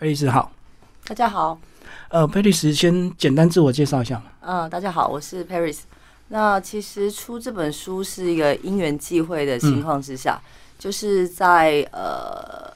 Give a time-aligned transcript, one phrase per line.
[0.00, 0.52] 佩丽斯好，
[1.08, 1.58] 大家好，
[2.10, 4.22] 呃，佩丽斯先简单自我介绍一下。
[4.42, 5.80] 嗯，大家好，我是 Paris。
[6.28, 10.40] 那其实出这本书是一个因缘际会的情况之下，
[10.78, 12.72] 就是在呃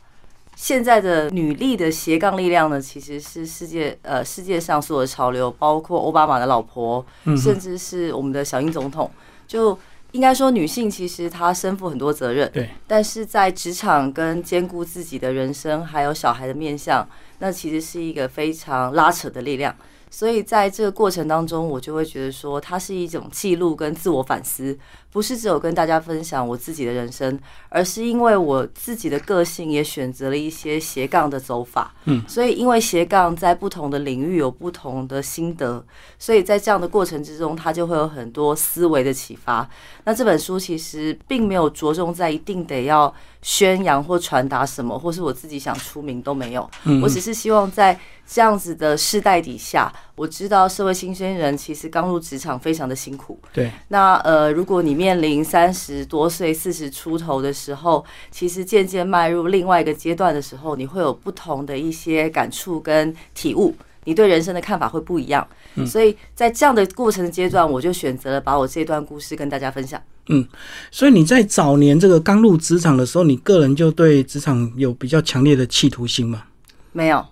[0.57, 7.07] 现在的女力的斜杠力量呢，其实是世界呃世界上所有的潮流，包括奥巴马的老婆，
[7.41, 9.09] 甚至是我们的小英总统，
[9.47, 9.79] 就。
[10.13, 12.71] 应该说，女性其实她身负很多责任，对。
[12.87, 17.07] 但是在职场跟兼顾自己的人生，还有小孩的面相，
[17.39, 19.75] 那其实是一个非常拉扯的力量。
[20.11, 24.79] 所以在这个过程当中，我就会觉得说，它是一种记录跟自我反思，
[25.13, 31.95] 不是只有跟大家分享我自己的人生，而是因为我自己的个性也选择了一些斜杠的走法。
[32.07, 35.85] 嗯，所以因为斜杠在不同的领域有不同的心得，
[36.19, 39.69] 所以在这样的过程之中，它就会有很多思维的启发。
[40.05, 46.69] 那这本书其实并没有着重在一定得要宣扬或传达什么，或是我自己想出名都没有。
[47.03, 47.99] 我只是希望在。
[48.25, 53.39] 这样子的世代底下，我知道社会新鲜人其实刚入职场非常的辛苦。
[53.53, 65.47] 对，那呃，如果你面临三十多岁、四十出头的时候，其实渐渐迈入另外一个阶段的时候，你会有不同的一些感触跟体悟，你对人生的看法会不一样。
[65.87, 70.01] 所以在这样的过程的阶段，我就选择了把我这段故事跟大家分享。
[70.29, 70.47] 嗯，
[70.91, 76.45] 所以你在早年这个刚入职场的时候，你个人就对职场有比较强烈的企图心吗？
[76.93, 77.25] 没有。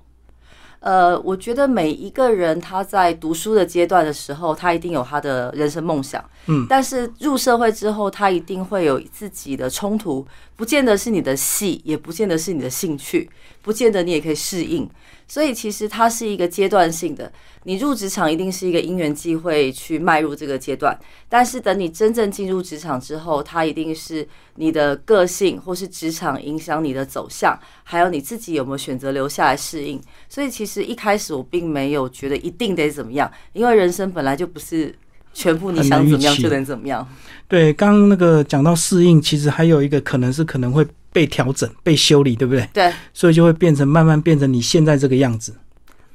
[0.81, 6.25] 呃，我觉得每一个人他在读书的阶段的时候，他一定有他的人生梦想。
[6.47, 13.31] 嗯，但是入社会之后，他一定会有自己的冲突，不见得是你的戏，也不见得是你的兴趣，
[13.63, 14.89] 不见得你也可以适应。
[15.29, 30.01] 所以其实它是一个阶段性的，你入职场一定是一个因缘际会去迈入这个阶段，但是等你真正进入职场之后，它一定是你的个性或是职场影响你的走向，还有你自己有没有选择留下来适应。
[30.29, 34.93] 所以其实一开始我并没有觉得一定得怎么样，因为人生本来就不是
[35.33, 37.07] 全部你想怎么样就能怎么样。
[37.47, 40.85] 对，刚刚那个讲到适应，其实还有一个可能是可能会。
[41.13, 42.69] 被调整、被修理，对不对？
[42.73, 45.55] 对，所以就会变成慢慢变成你现在这个样子。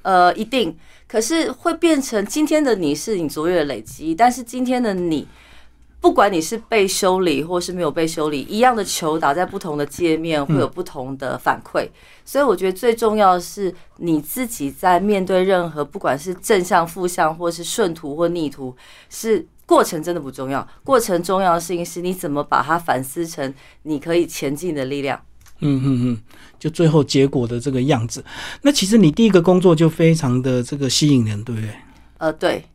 [0.04, 5.28] 呃，一定，可是会变成今天的你是你卓越的累积，但是今天的你，
[6.00, 11.90] 不管你是被修理或是没有被修理，一样的球打在不同的界面会有不同的反馈。
[12.24, 18.76] 所以我觉得最重要的是你自己在面对任何不管是正向、负向，或是顺途或逆途，
[19.10, 19.46] 是。
[19.66, 23.54] 过程真的不重要，过程重要的事情是你怎么把它反思成
[23.84, 25.20] 你可以前进的力量。
[25.60, 26.18] 嗯嗯嗯，
[26.60, 28.24] 就最后结果的这个样子。
[28.62, 31.70] 那其实你第一个工作就非常的这个吸引人，对不对？
[32.18, 32.66] 呃，对。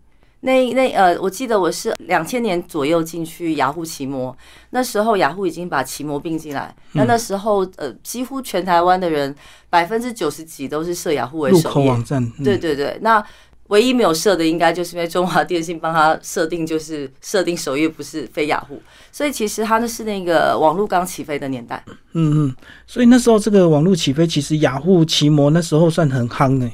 [0.41, 4.34] 那那呃，我记得我是两千年左右进去雅虎奇摩，
[4.71, 6.75] 那时候雅虎已经把奇摩并进来。
[6.93, 9.33] 那那时候呃，几乎全台湾的人
[9.69, 12.29] 百分之九十几都是设雅虎为首页网站。
[12.43, 13.25] 对对对，那。
[13.70, 21.82] 唯一没有设的，应该就是因为中华电信帮他设定，就是设定首页不是非雅虎，所以其实他那是那个网络刚起飞的年代。
[22.12, 22.54] 嗯嗯，
[22.86, 26.72] 所以那时候这个网络起飞，其实雅虎骑摩那时候算很夯诶。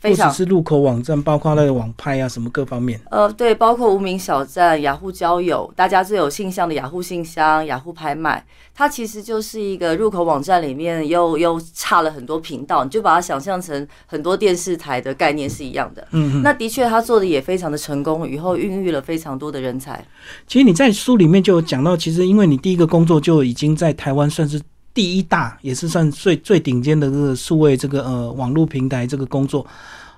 [0.00, 3.00] 不只是入口网站，包括那个网拍啊，什么各方面。
[3.10, 8.44] 呃，对，包括无名小站、雅虎交友，大家最有信箱的雅虎信箱、雅虎拍卖，
[8.74, 16.06] 它其实就是一个入口网站里面又又差了很多频道，你就把它想象成很多电视台的概念是一样的。
[16.12, 20.04] 嗯，那的确他做的也非常的成功，以后孕育了非常多的人才。
[20.46, 24.60] 其实你在书里面就有讲到，其实因为你第一个工作就已经在台湾算是。
[24.98, 29.64] 第一大也是算最最顶尖的这个数位这个呃网络平台这个工作，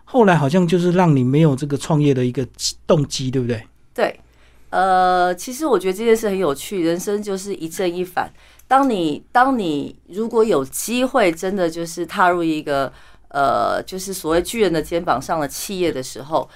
[0.07, 2.49] 后来好像就是让你没有这个创业的一个
[2.87, 3.63] 动机，对不对？
[3.93, 4.19] 对，
[4.71, 8.33] 呃，其实我觉得这件事很有趣，人生就是一正一反。
[8.67, 12.91] 当你当你如果有机会真的就是踏入一个
[13.29, 16.49] 呃就是所谓巨人的肩膀上的企业的时候，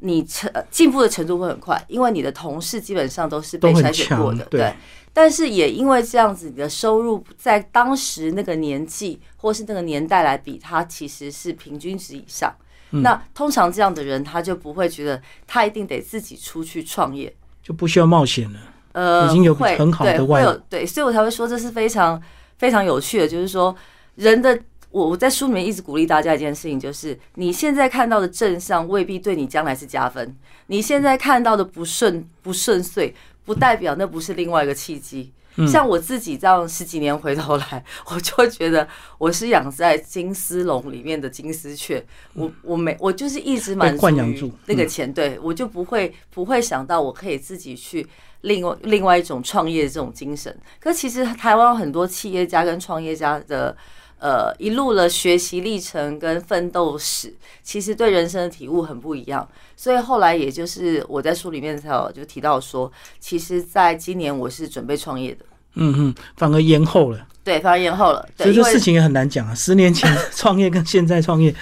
[0.00, 4.72] 你成进步的程度会很快，因为你的同事基本上都是被筛选过的，对。
[5.12, 12.54] 但是也因为这样子，你的收入在当时那个年纪或是那个年代来比，它其实是平均值以上。
[12.90, 18.60] 那通常这样的人，他就不会觉得他一定得自己出去创业，就不需要冒险了。
[18.92, 22.20] 呃，已经有很好的外对，所以我才会说这是非常
[22.56, 23.28] 非常有趣的。
[23.28, 23.74] 就是说，
[24.14, 24.58] 人的
[24.98, 30.36] 我我在书里面一直鼓励大家一件事情，就是你现在看到的正向未必对你将来是加分，
[30.66, 33.14] 你现在看到的不顺不顺遂。
[33.44, 35.32] 不代表那不是另外一个契机。
[35.66, 38.86] 像我自己这样十几年回头来，我就会觉得
[39.16, 42.04] 我是养在金丝笼里面的金丝雀。
[42.34, 48.06] 我我没我就是一直满足于那个钱，对我就不会不会想到我可以自己去
[48.42, 50.54] 另外另外一种创业的这种精神。
[50.78, 53.74] 可其实台湾很多企业家跟创业家的
[54.18, 59.48] 呃一路的学习历程跟奋斗史，其实对人生的体悟很不一样。
[59.76, 65.44] 所以后来也就是我在书里面才有就提到说，其实在今年我是准备创业的。
[65.74, 67.26] 嗯哼，反而延后了。
[67.44, 68.28] 对，反而延后了。
[68.36, 69.54] 所以这事情也很难讲啊。
[69.54, 71.54] 十年前创业跟现在创业。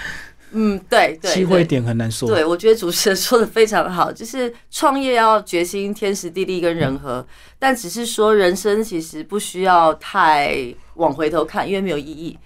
[0.58, 2.26] 嗯，对对，机会点很难说。
[2.26, 7.25] 对，我觉得主持人说的非常好，就是创业要决心天时地利跟人和，
[7.58, 12.38] 但只是说人生其实不需要太往回头看，因为没有意义。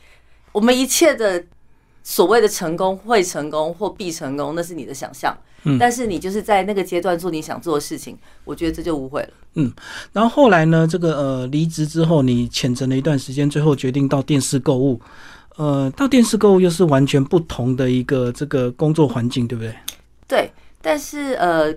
[0.51, 1.45] 我们一切的
[2.03, 5.33] 所谓的成功会成功或必成功，那是你的想象。
[5.63, 9.29] 嗯，但是你就是在那个阶段做你想做的事情，我觉得这就无悔了。
[9.55, 9.73] 嗯，
[10.13, 15.01] 然后后来呢，这个呃离职之后，你潜沉了一段时间，最后决定到电视购物。
[15.57, 19.75] 呃，到电视购物又是完全不同的一个这个工作环境，对不对？
[20.27, 20.51] 对，
[20.81, 21.75] 但是呃，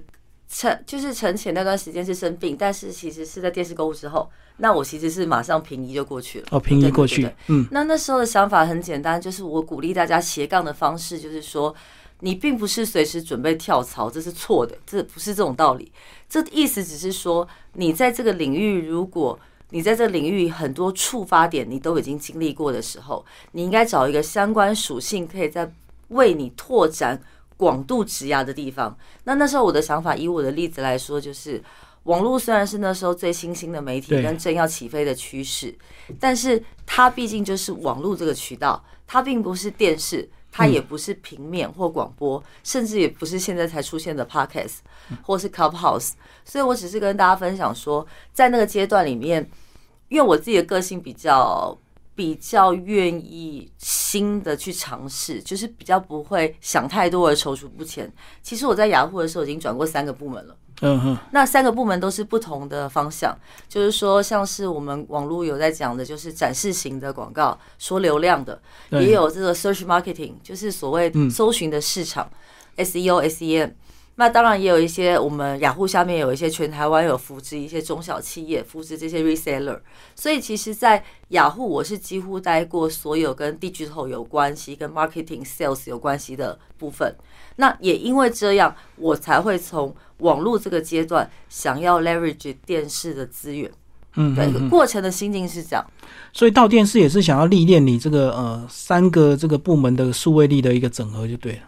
[0.48, 6.46] 陈就是陈前那段时间是生病，但是其实是在电视购物之后，那我其实是马上平移就过去了。
[6.52, 7.68] 哦，平移过去，嗯。
[7.72, 11.76] 那那时候的想法很简单，就是我鼓励大家斜杠的方式，就是说
[12.20, 15.92] 你并不是随时准备跳槽，这是错的，这不是这种道理。
[16.30, 19.38] 这意思只是说，你在这个领域如果。
[19.74, 25.70] 你在这领域很多触发点，你都已经经历过的时候，你应该找一个相关属性可以在
[26.10, 27.20] 为你拓展
[27.58, 28.96] 广度职压的地方。
[29.24, 31.60] 那那时候我的想法，以我的例子来说，就是
[32.04, 35.76] 网络虽然是那时候最新兴的媒体跟正要起飞的趋势，
[36.20, 40.30] 但是它毕竟就是网络这个渠道，它并不是电视。
[40.56, 44.76] 它也不是平面或广播，甚至也不是现在才出现的 podcast
[45.24, 46.12] 或是 clubhouse，
[46.46, 49.50] 所以我只是跟大家分享说，在那个阶段里面，
[50.14, 51.76] 因为我自己的个性比较
[52.14, 58.14] 比较愿意新的去尝试，就是比较不会想太多而踌躇不前。
[58.44, 60.56] 其实我在雅虎的时候已经转过三个部门了。
[60.82, 63.36] 嗯哼，那三个部门都是不同的方向，
[63.68, 68.62] 就是说，像是我们网络有在讲的，就是展示型的广告，说流量的，
[68.92, 72.30] 也有这个 search marketing，就是所谓搜寻的市场
[72.78, 73.72] ，SEO、SEM。
[74.16, 79.80] 那当然也有一些，我们雅虎下面有一些全台湾有扶持一些中小企业，扶持这些 reseller。
[80.16, 87.16] 所以其实，在雅虎我是几乎待过所有跟 digital 有关系、跟 marketing sales 有关系的部分。
[87.56, 93.72] 那也因为这样，我才会从网络这个阶段想要 leverage 电视的资源。
[94.16, 95.84] 嗯，对，过程的心境是这样。
[96.32, 101.62] 所以到电视也是想要历练你这个呃三个这个部门的数位力的一个整合就对了。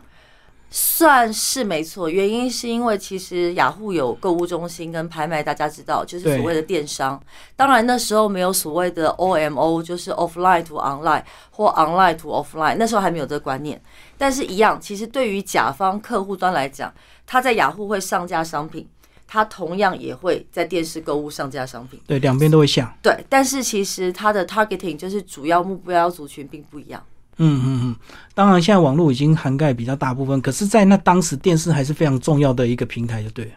[0.69, 7.21] 算是没错，原因是因为其实雅虎有购物中心跟拍卖，大家知道就是所谓的电商。
[7.55, 13.81] 当然那时候没有所谓的 OMO，就是 offline to online 或 online to offline，那时候还没有这个观念。
[14.17, 16.93] 但是，一样，其实对于甲方客户端来讲，
[17.25, 18.85] 他在雅虎会上架商品，
[19.25, 22.01] 他同样也会在电视购物上架商品。
[22.05, 22.97] 对，两边都会下。
[23.01, 27.01] 对，但是其实它的 targeting 就是主要目标族群并不一样。
[27.37, 27.95] 嗯嗯嗯，
[28.33, 33.51] 当然，现在网络已经涵盖比较大部分，可是，在那当时电视还是非常重要的一个平台，就对。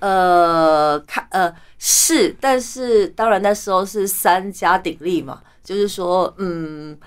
[0.00, 6.98] 呃，看呃是，但是当然那时候是三家鼎立嘛，就是说，嗯，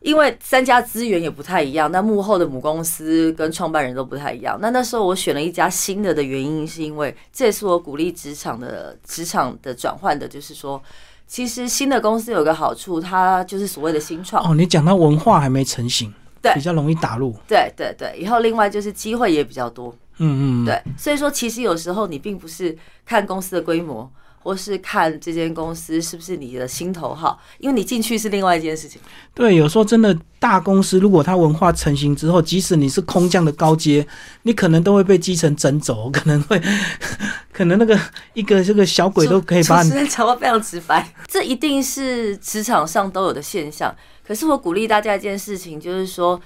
[0.00, 4.58] 因为三家资源也不太一样，那幕后的母公司跟创办人都不太一样。
[4.60, 10.82] 那那时候我选了一家新的的原因，是因为这也是我鼓励职场的职场的转换的，就是说。
[11.26, 14.42] 其实新的公司有个好处，它就是所谓的新创。
[14.48, 17.34] 哦，你讲到文化还没成型，对，比较容易打入。
[17.48, 19.94] 对对对，以后另外就是机会也比较多。
[20.18, 24.10] 嗯嗯，对，所以说其实有时候你并不是看公司的规模。
[24.46, 29.00] 或是看这间公司是不是你的心头好，因为你进去是另外一件事情。
[29.34, 34.06] 对，有时候真的大公司，如果它文化成型之后，即使你是空降的高阶，
[34.42, 36.62] 你可能都会被基层整走，可能会，
[37.52, 37.98] 可能那个
[38.34, 39.90] 一个这个小鬼都可以把你。
[40.06, 43.92] 讲话非常直白，这一定是职场上都有的现象。
[44.24, 46.40] 可是我鼓励大家一件事情，就是说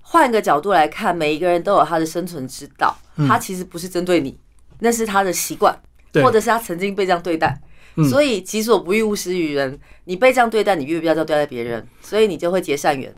[0.00, 2.96] 换个角度来看，每一个人都有他的生存之道，
[3.26, 4.38] 他其实不是针对你，
[4.78, 5.76] 那是他的习惯。
[6.14, 7.58] 或者是他曾经被这样对待，
[8.10, 9.78] 所以己所不欲，勿施于人。
[10.04, 13.14] 你被这样对待，你越不要这样对待别人，所以你就会结善缘。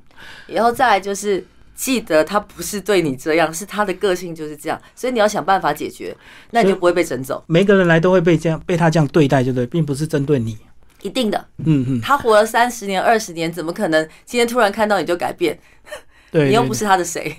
[0.46, 6.14] 然后再来就是记得，他不是对你这样，是他的个性就是这样，所以你要想办法解决，
[6.50, 7.42] 那你就不会被整走。
[7.46, 9.66] 每个人来都会被这样被他这样对待，对不对？
[9.66, 10.58] 并不是针对你，
[11.02, 11.46] 一定的。
[11.64, 15.58] 嗯嗯，他活了三十年、二十年，怎么可能今天突然看到你就改变？
[16.30, 17.34] 对，你又不是他的谁。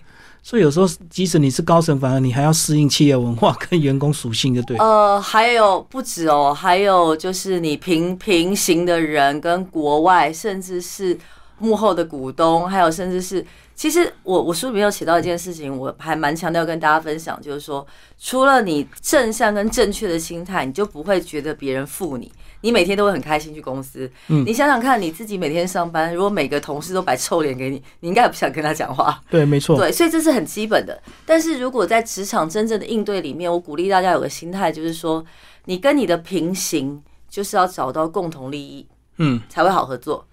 [0.47, 4.77] 所以有时候，即使你是高层，反而你还要适应企业文化跟员工属性，就对。
[4.77, 11.17] 呃，还有不止哦，还有就是你平平行的人跟国外，甚至是
[11.57, 17.83] 幕后的股东，还有甚至是其实我我书里面有写到一件事情，我还蛮强调跟大家分享，就是说，
[18.19, 22.31] 除了你正向跟正确的心态，你就不会觉得别人负你，
[22.65, 24.12] 你每天都会很开心去公司。
[24.29, 29.22] 嗯你想想看，你自己每天上班，如果每个同事都摆臭脸给你，你应该也不想跟他讲话。
[29.29, 31.00] 对，没错，对，所以这是很基本的。
[31.27, 35.24] 但是如果在职场真正的应对里面，我鼓励大家有个心态，就是说，
[35.65, 40.25] 你跟你的平行，就是要找到共同利益，嗯，才会好合作。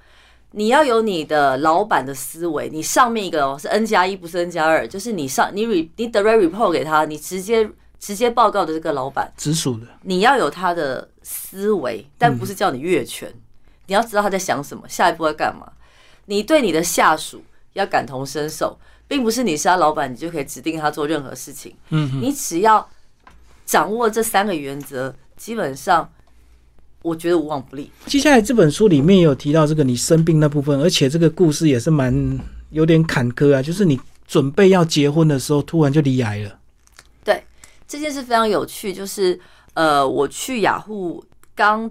[0.53, 13.33] 你要有你的老板的思维，你上面一个哦是 N 加一，不是 N 加二，就是你上你 re 你 direct report 给他，你直接直接报告的这个老板，直属的，你要有他的思维，但不是叫你越权，
[13.87, 15.73] 你要知道他在想什么，下一步要干嘛。
[16.27, 21.75] 你对你的下属要感同身受，并不是你是他老板，你就可以指定他做任何事情。
[21.89, 22.89] 你只要
[23.67, 26.11] 掌握这三个原则，基本上
[27.03, 27.91] 我觉得无往不利。
[28.07, 32.39] 接下来这本书里面也有提到这个你生病那部分，而且这个故事也是蛮
[32.71, 36.59] 有点坎坷啊，就是你准备要结婚的时候，突然就离癌了。
[37.25, 37.45] 对
[37.89, 39.39] 这件事非常有趣，就是
[39.75, 41.25] 呃，我去雅虎
[41.55, 41.91] 刚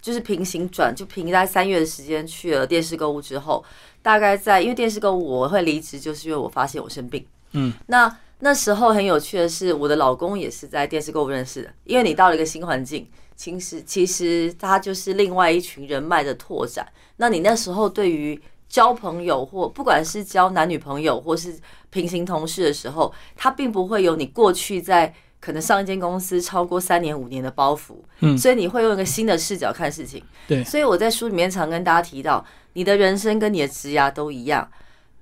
[0.00, 3.64] 就是平行转，就平在三月的时间去了电视购物之后，
[4.00, 7.26] 大概在因为电视购物我会离职，就是因为我发现我生病。
[7.52, 16.86] 嗯，那那时候很有趣的是，我的老公也是在电视购物认识的，因为你到了一个新环境，其实其实他就是另外一群人脉的拓展。
[17.16, 21.58] 那你那时候对于交朋友或不管是交男女朋友或是
[21.90, 30.22] 平行同事的时候，他并不会有你过去在可能上一间公司超过三年五年的包袱，嗯所以你会用一个新的视角看事情。
[30.46, 32.44] 对所以我在书里面常跟大家提到，
[32.74, 34.70] 你的人生跟你的职涯都一样，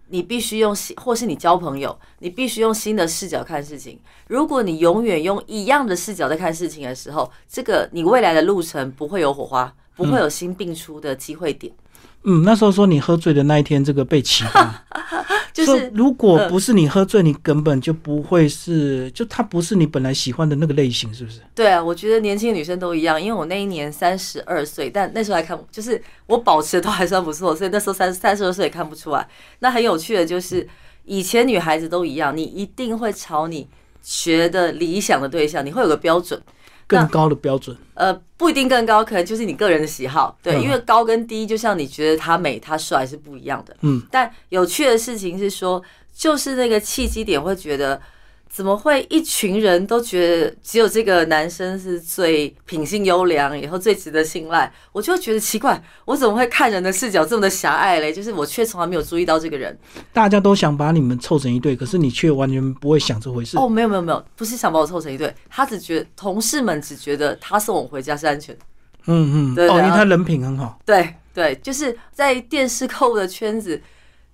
[0.09, 4.01] 你必须用新，或是你交朋友，你必须用新的视角看事情。
[4.27, 11.73] 如果你永远用一样的视角在看事情的时候，这个你未来的路程不会有火花，不会有新并出的机会点。
[11.73, 11.88] 嗯，
[12.23, 14.85] 那时候说你喝醉的那一天，这个被启发，
[15.55, 21.41] 就是如果不是你喝醉，你根本就不会是，就他不是你本来喜欢的那个类型，是不是？
[21.55, 29.27] 对啊，我觉得年轻女生都一样，因为我那一年三十二岁，但那时候还看，就是我保持的都还算不错，所以那时候三三十二岁也看不出来。
[29.61, 30.69] 那很有趣的就是，
[31.05, 33.67] 以前女孩子都一样，你一定会朝你
[34.03, 36.39] 学的理想的对象，你会有个标准。
[36.89, 40.63] 更高的标准，呃，不一定更高，可能就是你个人的喜好，对，嗯。
[40.63, 43.77] 因为高跟低，就像你觉得他美他帅是不一样的。
[43.83, 45.81] 嗯，但有趣的事情是说，
[46.15, 48.01] 就是那个契机点会觉得，
[48.49, 54.73] 怎么会一群人都觉得只有这个男生是最品性优良，以后最值得信赖？
[54.93, 58.13] 我就会觉得奇怪，我怎么会看人的视角这么的狭隘嘞？
[58.13, 59.79] 就是我却从来没有注意到这个人。
[60.13, 63.57] 大家都想把你们凑成一对，可是你却完全不会想这回事。
[63.59, 68.61] 哦，没有没有没有，不是想把我凑成一对，他只觉得同事们只觉得他送我回家是安全的。
[69.07, 73.81] 嗯嗯，哦，因为他人品很好，对对，就是在电视购物的圈子，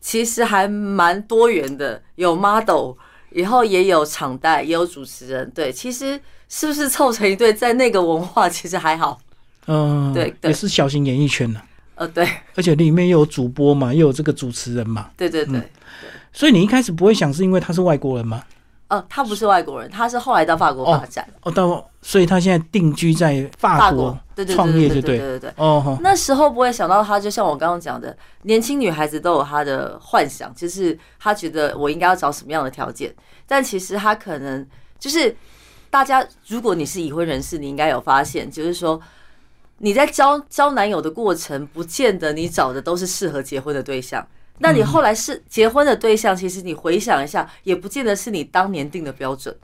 [0.01, 2.95] 其实还蛮多元的，有 model，
[3.35, 5.51] 以后也有场代，也有主持人。
[5.55, 9.21] 对，其实是不是凑成一对，在那个文化其实还好。
[9.67, 11.61] 嗯，对对也是小型演艺圈呢、
[11.95, 15.61] 呃，对而且里面又有主播嘛，又有这个主持人嘛，对对对，
[16.33, 18.43] 所以你一开始不会想是因为他是外国人吗？
[18.95, 25.53] 呃，他不是外国人，他是后来到法国发展，哦，到所以他现在定居在法法国国，对对创对对对对对对。
[25.57, 33.15] 哦，那时候不会想到他，就像我刚刚讲的，年轻女孩子都有她的幻想，就是她觉得我应该要找什么样的条件，
[33.47, 34.67] 但其实她可能
[34.99, 35.35] 就是
[35.91, 39.01] 大家，如果你是已婚人士，你应该有发现，就是说
[39.79, 44.27] 你在交交男友的过程，不见得你找的都是适合结婚的对象。
[44.59, 49.55] 那你后来是结婚的对象，其实你回想一下，也不见得是你当年定的标准。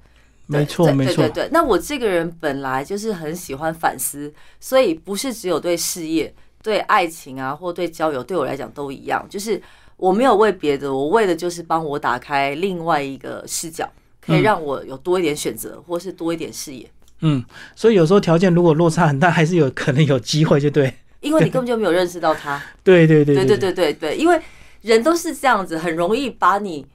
[0.46, 1.48] 没错没错对对对。
[1.52, 9.24] 那我这个人本来就是很喜欢反思，所以不是只有对事业、对爱情啊，或对交友，对我来讲都一样。
[9.28, 9.62] 就是
[9.96, 13.88] 我没有为别的，我为的就是帮我打开另外一个视角，
[14.20, 16.90] 可以让我有多一点选择，或是多一点视野。
[17.20, 17.44] 嗯，
[17.76, 22.60] 所以有时候条件如果落差很大，还是有可能有机会，就对，因为你根本就没有认识到他。
[22.82, 24.40] 对对对对对对对对，因为
[24.82, 26.86] 人都是这样子，很容易把你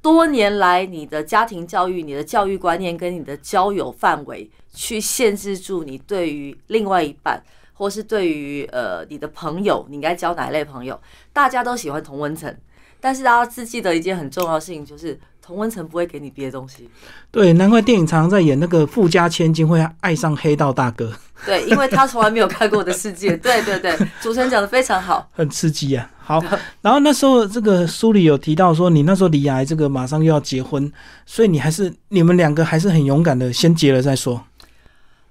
[0.00, 11.00] 多年来你的家庭教育、你的教育观念跟你的交友范围，去限制住你对于另外一半，或是对于呃你的朋友，你应该交哪一类朋友？
[11.32, 12.56] 大家都喜欢同温层，
[13.00, 16.88] 但是大家只记得一件很重要的事情，就是同温层不会给你别的东西。
[17.30, 21.12] 对，难怪电影常常在演那个富家千金会爱上黑道大哥，
[21.44, 23.36] 对，因为他从来没有看过我的世界。
[23.36, 25.28] 对对对，主持人讲的非常好。
[25.34, 26.08] 很刺激啊。
[26.24, 26.40] 好，
[26.80, 30.90] 然后那时候这个书里有提到说，你那时候离癌，这个马上又要结婚，
[31.26, 34.40] 所以你还是你们两个还是很勇敢的，先结了再说。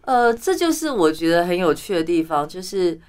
[0.01, 2.99] 呃，这就是我觉得很有趣的地方，就是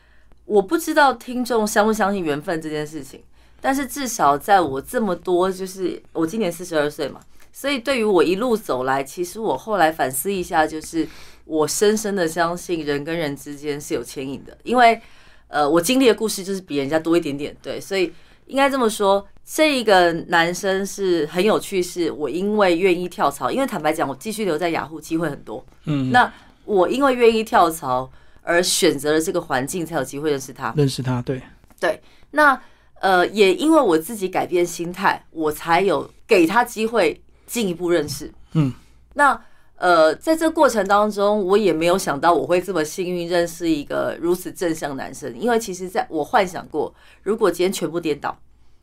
[0.45, 3.21] 我不知道听众相不相信缘分这件事情，
[3.63, 7.21] 但是至少在我这么多，就是我今年四十二岁嘛，
[7.53, 11.07] 所以对于我一路走来，其实我后来反思一下，就是
[11.45, 15.01] 我深深的相信人跟人之间是有牵引的，因为
[15.47, 18.13] 呃，我经历的故事就是比人家多一点点，对，所以
[18.47, 26.33] 应该这么说，这一个男生是很有趣，是我因为愿意跳槽，因为坦白讲，我继续留在雅虎机会很多，嗯，那
[26.65, 28.11] 我因为愿意跳槽
[28.43, 30.73] 而选择了这个环境，才有机会认识他。
[30.77, 31.41] 认识他，对，
[31.79, 32.01] 对，
[32.33, 32.61] 那
[33.03, 38.33] 呃，也因为我自己改变心态，我才有给他机会进一步认识。
[38.53, 38.73] 嗯，
[39.15, 39.39] 那
[39.75, 46.95] 呃，在这过程当中，我也没有想到我会这么幸运认识一个如此正向男生，因为其实在我幻想过，
[47.25, 48.39] 如果今天全部颠倒，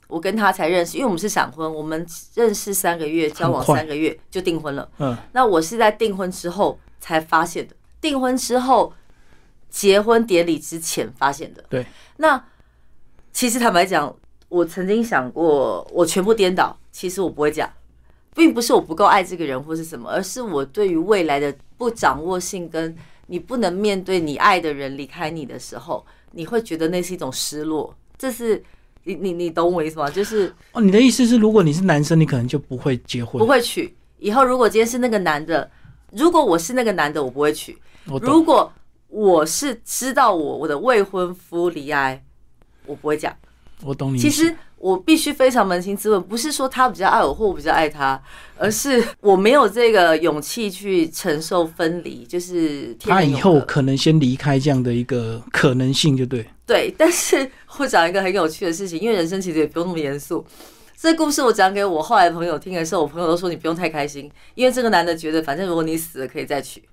[0.10, 4.90] 我跟他才认识，因为我们是闪婚，我们认识三个月，交往三个月就订婚了。
[4.98, 8.92] 嗯，那我是在订婚之后才发现的，订婚之后，
[9.70, 11.64] 结婚典礼之前发现的。
[11.70, 11.86] 对，
[12.18, 12.44] 那
[13.40, 14.14] 其实坦白讲，
[14.50, 17.72] 我曾经想过，我全部颠倒，其实我不会讲，
[18.36, 22.94] 并不是我不够爱这个人或是什么，而是我对于未来的不掌握性，跟
[23.28, 27.96] 你不能面对你爱的人离开你的时候，你会觉得那是一种失落。
[28.18, 28.62] 这是
[29.06, 30.10] 你你你懂我意思吗？
[30.10, 33.48] 就是哦，你的意思是，如果你是男生，你可能就不会结婚不？
[33.48, 33.96] 会娶。
[34.18, 35.72] 以后如果今天是那个男的，
[36.12, 37.78] 如果我是那个男的，我不会娶。
[38.04, 38.70] 如果
[39.08, 42.22] 我是知道我我的未婚夫离爱，
[42.90, 43.32] 我不会讲。
[43.84, 44.18] 我懂你。
[44.18, 48.22] 其实我必须非常扪心自问，不是说他比较爱我或我比较爱他，
[48.58, 56.46] 而是我没有这个勇气去承受分离，就是他以后可能先离开这样的一个可能性，就对。
[56.66, 56.94] 对。
[56.98, 60.46] 但是我讲一个很有趣的事情，因为人生其实也不用那么严肃。
[61.02, 66.84] 这故事我讲给我后来的朋友听的时候，我朋友都说你不用太开心，因为这个男的觉得反正如果你死了可以再娶。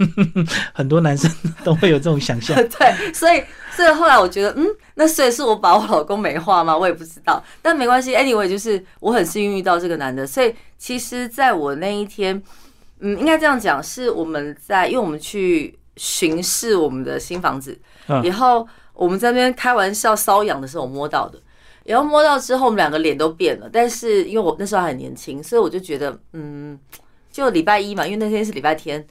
[0.72, 1.30] 很多男生
[1.62, 2.56] 都会有这种想象。
[2.68, 3.42] 对，所以
[3.76, 6.76] 所以后来我觉得，嗯，那所以是我把我老公美化吗？
[6.76, 12.42] 我也不知道，但没关系，anyway，就是我很幸运遇到这个男的，所以其实在我那一天，
[13.00, 21.38] 嗯，应该这样讲，是我们在，因为我们去巡视我们的新房子，嗯以后我们在那边开玩笑瘙痒的时候我摸到的。
[21.82, 23.68] 然后摸到之后，我们两个脸都变了。
[23.72, 26.78] 但是因为我那时候还很年轻，所以我就觉得，嗯，
[27.32, 29.04] 就礼拜一嘛，因为那天是礼拜天，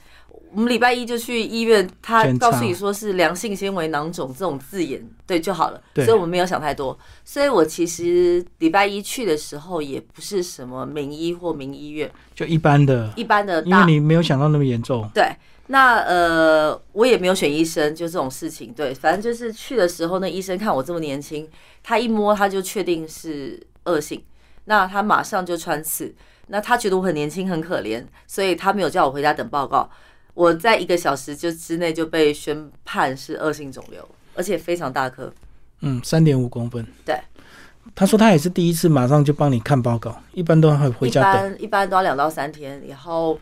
[0.51, 5.81] 我们礼拜一就去医院，他告诉你说是良性纤维囊肿这种字眼，对就好了。
[5.95, 6.97] 所以我们没有想太多。
[7.23, 15.07] 所以我其实礼拜一去的时候，也不是什么名医或名医院，就一般的，一般的大因为你没有想到那么严重。
[15.13, 15.23] 对，
[15.67, 18.73] 那呃，我也没有选医生，就这种事情。
[18.73, 21.47] 对，反正就是去的时候，那医生看我这么年轻，
[21.83, 24.23] 他一摸他就确定是恶性，
[24.65, 26.15] 那他马上就穿刺。
[26.51, 29.87] 那他觉得我很年轻很可怜，所以他没有叫我回家等报告。
[30.33, 35.33] 我在一个小时就之内就被宣判是恶性肿瘤，而且非常大颗。
[35.81, 36.85] 嗯，三点五公分。
[37.05, 37.19] 对，
[37.93, 41.51] 他说他也是第一次马上就帮你看报告，一般都会回家等。
[41.51, 43.39] 般一般都要两到三天，然后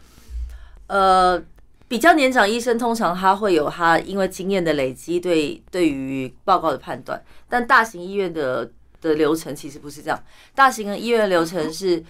[0.88, 1.40] 呃，
[1.88, 8.72] 比较年长医生通常他会有他因为经验的累积对对于报告的判断，但大型医院的
[9.02, 10.24] 的流程其实不是这样，
[10.56, 12.04] 大型的医院的流程是。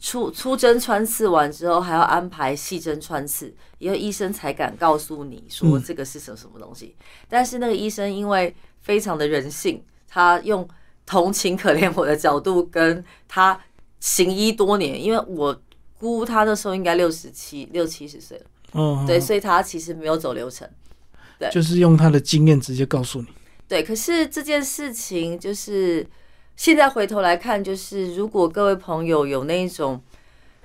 [0.00, 6.96] 出出针穿刺完之后，还要安排细针穿刺，以后医生才敢告诉你说嗯这个是什么什么东西。
[7.28, 10.66] 但是那个医生因为非常的人性，他用
[11.04, 13.60] 同情可怜我的角度，跟他
[14.00, 15.60] 行医多年，因为我
[15.98, 20.66] 估他那时候应该六十七、六七十岁了，哦，对，所以他其实没有走流程。
[21.38, 23.26] 对就是用他的经验直接告诉你。
[23.66, 26.06] 对，可是这件事情就是
[26.60, 29.98] 现在回头来看，就是如果各位朋友有那种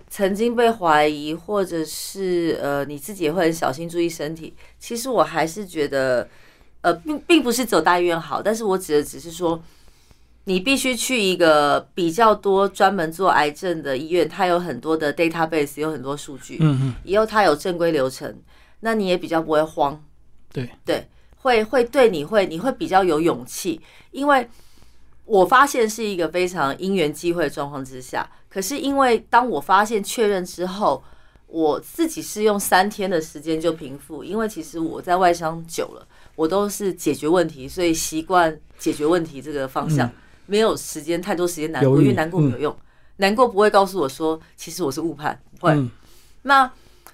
[0.09, 6.27] 曾经被怀疑，或者是呃你自己也会很小心注意身体，其实我还是觉得
[6.81, 9.63] 呃并并不是走大医院好，但是我指的只是说。
[10.47, 16.57] 你必须去一个比较多专门做癌症的医院，它有很多的 database，有很多数据。
[16.59, 18.31] 嗯嗯，以后它有正规流程，
[18.81, 19.99] 那你也比较不会慌。
[20.53, 23.81] 对对，会会对你会你会比较有勇气，
[24.11, 24.47] 因为
[25.25, 31.03] 我发现是一个非常因缘际会的状况之下，可是因为当我发现确认之后，
[31.47, 40.09] 我自己是用三天的时间就平复，因为其实我在外商久了，我都是解决问题，所以习惯解决问题这个方向，
[40.45, 42.77] 没有时间太多时间难过，因为难过没有用，
[43.17, 45.73] 难过不会告诉我说其实我是误判，不会。
[45.73, 45.89] 嗯。
[46.43, 46.71] 那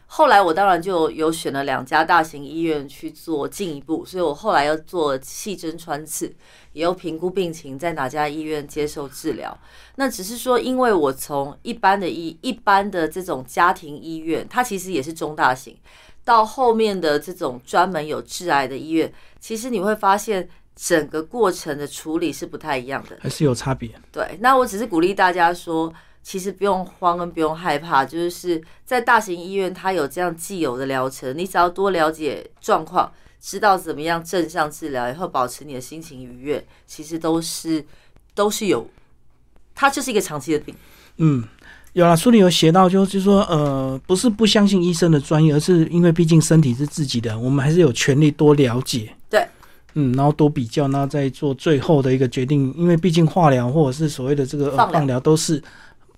[0.08, 6.36] 后来我当然就有选了两家大型医院去做进一步，所以我后来要做细针穿刺，
[6.73, 9.57] 也要评估病情，在哪家医院接受治疗。
[9.95, 15.77] 那只是说，因为我从一般的医一般的这种家庭医院，它其实也是中大型，
[16.23, 23.17] 到后面的这种专门有致癌的医院，其实你会发现整个过程的处理是不太一样的。
[23.21, 23.91] 还是有差别。
[24.12, 37.84] 对，那我只是鼓励大家说，其实不用慌跟不用害怕，就是在大型医院它有这样既有的疗程，你只要多了解状况，知道怎么样正向治疗，以后保持你的心情愉悦，其实都是
[38.36, 38.88] 都是有，
[39.73, 40.75] 它就是一个长期的病。
[41.17, 41.43] 嗯，
[41.93, 49.12] 有啦，书里有写到，就是说，呃，不是不相信医生的专业，而是因为毕竟身体是自己的，我们还是有权利多了解。
[49.27, 49.45] 对，
[49.95, 52.71] 嗯，然后多比较，然后再做最后的一个决定。
[52.77, 55.62] 因为毕竟化疗或者是所谓的这个、呃放疗放疗都是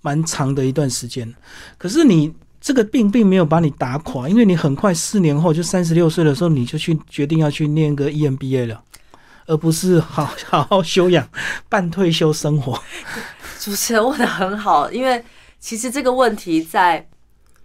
[0.01, 1.33] 蛮长的一段时间。
[1.77, 2.33] 可是你
[2.63, 8.82] 这个病并没有把你打垮，因为你很快四年后就三十六岁的时候，你就去决定要去念个 EMBA 了。
[9.45, 11.28] 而不是好好好休养、
[11.67, 12.82] 半退休生活，
[13.60, 15.21] 主持人问的很好，因为
[15.60, 17.06] 其实这个问题在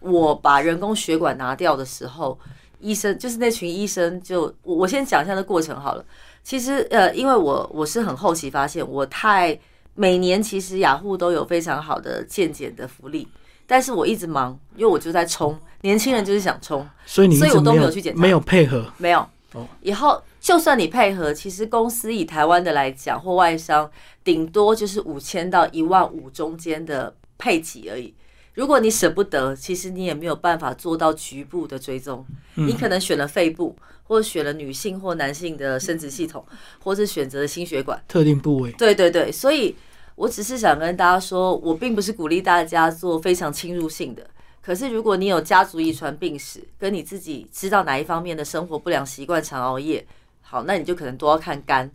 [0.01, 2.37] 我把人工血管拿掉的时候，
[2.81, 6.05] 医生就是那群医生就我我先讲一下这过程好了。
[6.43, 9.57] 其实呃，因为我我是很后期发现，我太
[9.95, 13.29] 每年其实雅虎都有非常好的健检的福利，
[13.68, 18.90] 但是我一直忙，因为我就在冲，年轻人就是想冲，所以你所以我都没没有去检查没有配合。
[18.96, 19.20] 没有
[19.52, 19.66] 哦。
[19.83, 23.88] 以后就算你配合，其实公司以台湾的来讲，或外商
[24.24, 28.14] 顶多就是五千到一万五中间的配给而已。
[28.54, 32.24] 如果你舍不得，其实你也没有办法做到局部的追踪。
[32.54, 36.44] 你可能选了肺部，或者选了女性或男性的生殖系统，
[36.83, 38.02] 或是选择了心血管。
[38.09, 39.76] 特定部位，对对对，所以
[40.18, 44.28] 我只是想跟大家说，我并不是鼓励大家做非常侵入性的。
[44.61, 50.04] 可是如果你有家族遗传病史，跟你自己知道哪一方面的生活不良习惯，常熬夜，
[50.42, 51.88] 好，那你就可能多要看肝。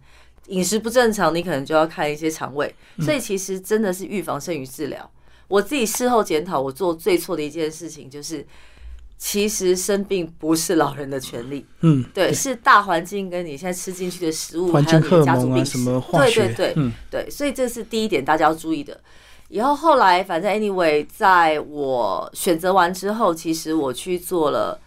[0.48, 2.74] 饮食不正常，你可能就要看一些肠胃。
[3.00, 5.12] 所以其实真的是预防胜于治疗。
[5.50, 8.48] 我自己事后检讨，我做最错的一件事情就是，
[9.18, 11.66] 其实生病不是老人的权利。
[11.82, 19.00] 嗯，对，是大环境跟你现在吃进去的食物，环还有你的家族病史什么化学，对对对、嗯，对，所以这是第一点大家要注意的。
[19.50, 24.80] 然后后来反正 anyway，在我选择完之后，其实我去做了，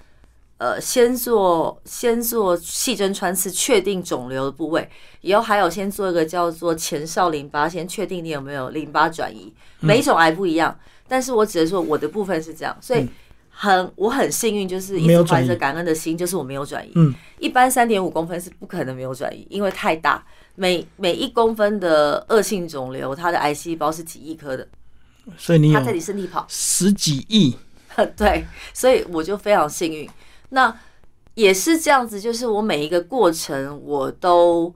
[0.59, 4.89] 呃，先做先做细针穿刺，确定肿瘤的部位，
[5.21, 9.53] 以后还有先做一个叫做前哨淋巴，先确定你有没有淋巴转移。
[9.79, 13.07] 每一种癌不一样，但是我只能说我的部分是这样，所以
[13.59, 16.93] 很我很幸运，就是一直怀着感恩的心，就是我没有转移。
[16.95, 20.23] 嗯，一般三点五公分是不可能没有转移，因为太大，
[20.57, 24.69] 每每一公分的恶性肿瘤，它的癌细胞是几亿颗的，
[25.39, 27.57] 所以你有它在你身体跑，十几亿，
[28.15, 30.07] 对，所以我就非常幸运。
[30.51, 30.79] 那
[31.33, 34.75] 也是这样子，就是我每一个过程我都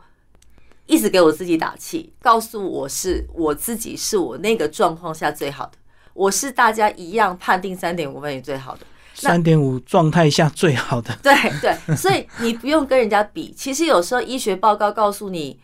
[0.86, 5.72] 一直给我自己打气，告诉我是我自己是我那个状况下最好的，
[6.20, 8.80] 我是大家一样判定三点五分也最好的。
[9.14, 13.50] 三点五状态下最好的，对对，所以你不用跟人家比。
[13.56, 15.58] 其实有时候医学报告告诉你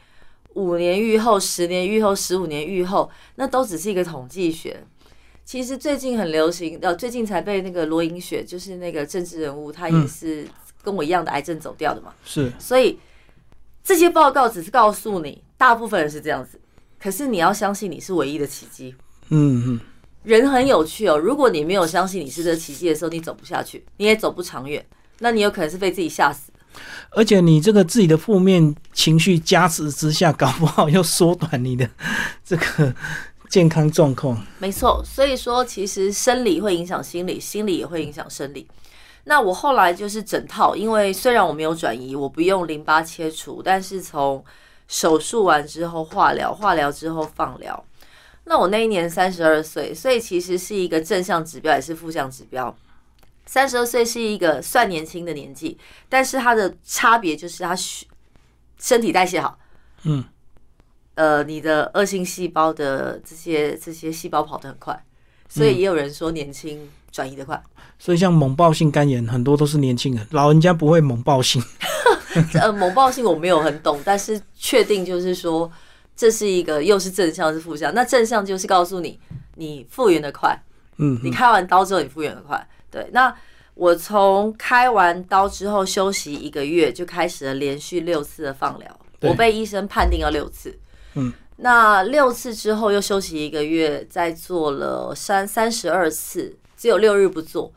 [0.54, 4.82] 五年愈后、十年愈后、十五年愈后，那都只是一个统计学。
[5.44, 10.48] 其实最近很流行，呃，最近才被那个罗银雪，就是那个政治人物，他也是
[10.82, 12.14] 跟我一样的癌症走掉的嘛。
[12.24, 12.98] 是所以
[13.84, 16.58] 这些报告只是告诉你，大部分人是这样子，
[16.98, 18.94] 可是你要相信你是唯一的奇迹。
[19.28, 19.80] 嗯嗯，
[20.26, 24.84] 人很有趣哦，如果你没有相信你是这奇迹的时候，你走不下去，你也走不长远，
[25.20, 26.50] 那你有可能是被自己吓死。
[27.10, 31.88] 而且你这个自己的负面情绪加持之下，搞不好又缩短你的
[32.44, 32.92] 这个
[33.48, 34.44] 健康状况。
[34.58, 38.66] 没错，所以说其实生理会影响心理，心理也会影响生理。
[39.28, 44.44] 那我后来就是整套，因为虽然我没有转移，我不用淋巴切除，但是从
[44.88, 47.84] 手术完之后化疗，化疗之后放疗。
[48.48, 52.74] 那我那一年三十二岁，所以其实是一个正向指标，也是负向指标。
[53.44, 55.76] 三十二岁是一个算年轻的年纪，
[56.08, 57.76] 但是它的差别就是它
[58.78, 59.58] 身体代谢好，
[60.04, 60.24] 嗯，
[61.14, 65.04] 呃，你的恶性细胞的这些这些细胞跑得很快，
[65.48, 67.62] 所以也有人说年轻转移的快。
[67.98, 71.62] 所以像猛暴性肝炎，很多都是年轻人，老人家不会猛暴性。
[72.60, 75.70] 呃，猛暴性我没有很懂，但是确定就是说
[76.16, 77.92] 这是一个又是正向是负向。
[77.94, 79.20] 那正向就是告诉你
[79.56, 80.58] 你复原的快，
[80.96, 82.66] 嗯，你开完刀之后你复原的快。
[82.90, 83.32] 对，那
[83.74, 89.00] 我从开完刀之后休息一个月，就开始了连续六次的放疗。
[89.20, 90.78] 我被医生判定要六次。
[91.14, 97.72] 嗯，那六次之后又休息一个月，再做了三三十二次，只有六日不做。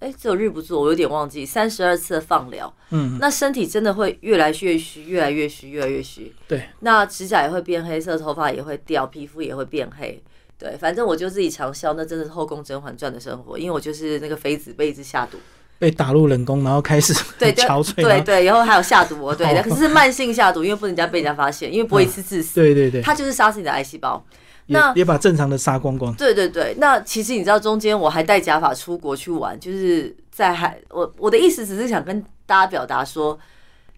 [0.00, 2.72] 哎，只有日不做，我有点忘记三十二次的放疗。
[2.90, 6.32] 嗯，那身体真的会越来越虚，越来越虚，越来越虚。
[6.46, 10.22] 对，那指甲也会变黑色，头发也会掉，皮肤也会变黑。
[10.56, 15.38] 对，反正我就自己常笑，那真的是后宫甄嬛传的生活，因为我就是那个妃子被一直下毒。
[15.78, 19.62] 被打入冷宫，然后开始对对憔悴，对对，然后还有下毒哦， 对，哦。
[19.62, 24.24] 可是是慢性下毒，因为不能人家被人家发现，因为不会一次致死，对对对，它就是杀死你的癌细胞。
[24.70, 26.12] 那也把正常的杀光光。
[26.14, 33.38] 对对对，那其实你知道中间我还带假发出国去玩，就是在海，我我的意思只是想跟大家表达说，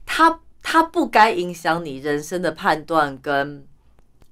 [0.06, 3.64] 他他不该影响你人生的判断跟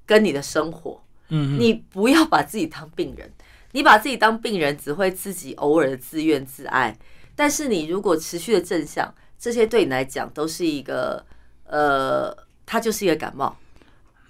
[0.06, 3.28] 跟你的生活，嗯嗯，你不要把自己当病人，
[3.72, 6.96] 你把自己当病人只会自己偶尔的自怨自艾，
[7.38, 11.24] 但是你如果持续的正向，这些对你来讲都是一个
[11.62, 13.56] 呃，它就是一个感冒，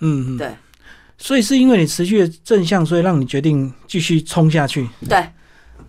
[0.00, 0.54] 嗯嗯，对
[1.16, 5.26] 所以是因为你持续的正向，所以让你决定继续冲下去，对。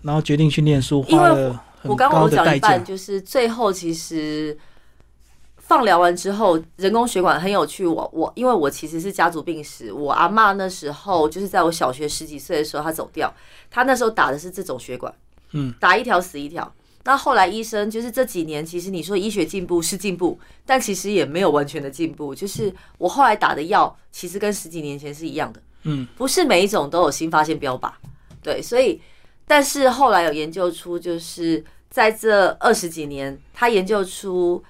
[0.00, 2.84] 然后决定去念书，因为花了很我刚刚我高的代价讲一半，。
[2.86, 4.56] 就是最后其实
[5.58, 7.84] 放疗完之后，人工血管很有趣。
[7.84, 13.30] 我我因为我其实是家族病史，我阿妈那时候就是在我小学十几岁的时候，她走掉，
[13.70, 15.14] 她那时候打的是这种血管，
[15.52, 16.72] 嗯，打一条死一条。
[17.04, 22.34] 那后来医生就是这几年，其实你说医学进步是进步，但其实也没有完全的进步。
[22.34, 25.62] 就是我后来打的药，其实跟十几年前是一样的。
[25.84, 27.90] 嗯，不是每一种都有新发现标靶，
[28.42, 29.00] 对，所以
[29.46, 34.62] 但是后来有研究出，就是在这二十几年，他研究出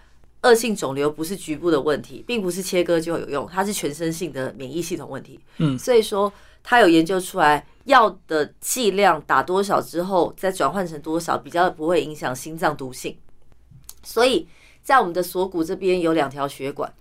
[0.42, 5.40] 恶性肿瘤不是局部的问题，并不是切割就有用，它是全身性的免疫系统问题。
[5.58, 13.16] 嗯所以说他有研究出来药的剂量打多少之后，再转换成多少，比较不会影响心脏毒性。
[14.02, 14.46] 所以
[14.82, 16.92] 在我们的锁骨这边有两条血管。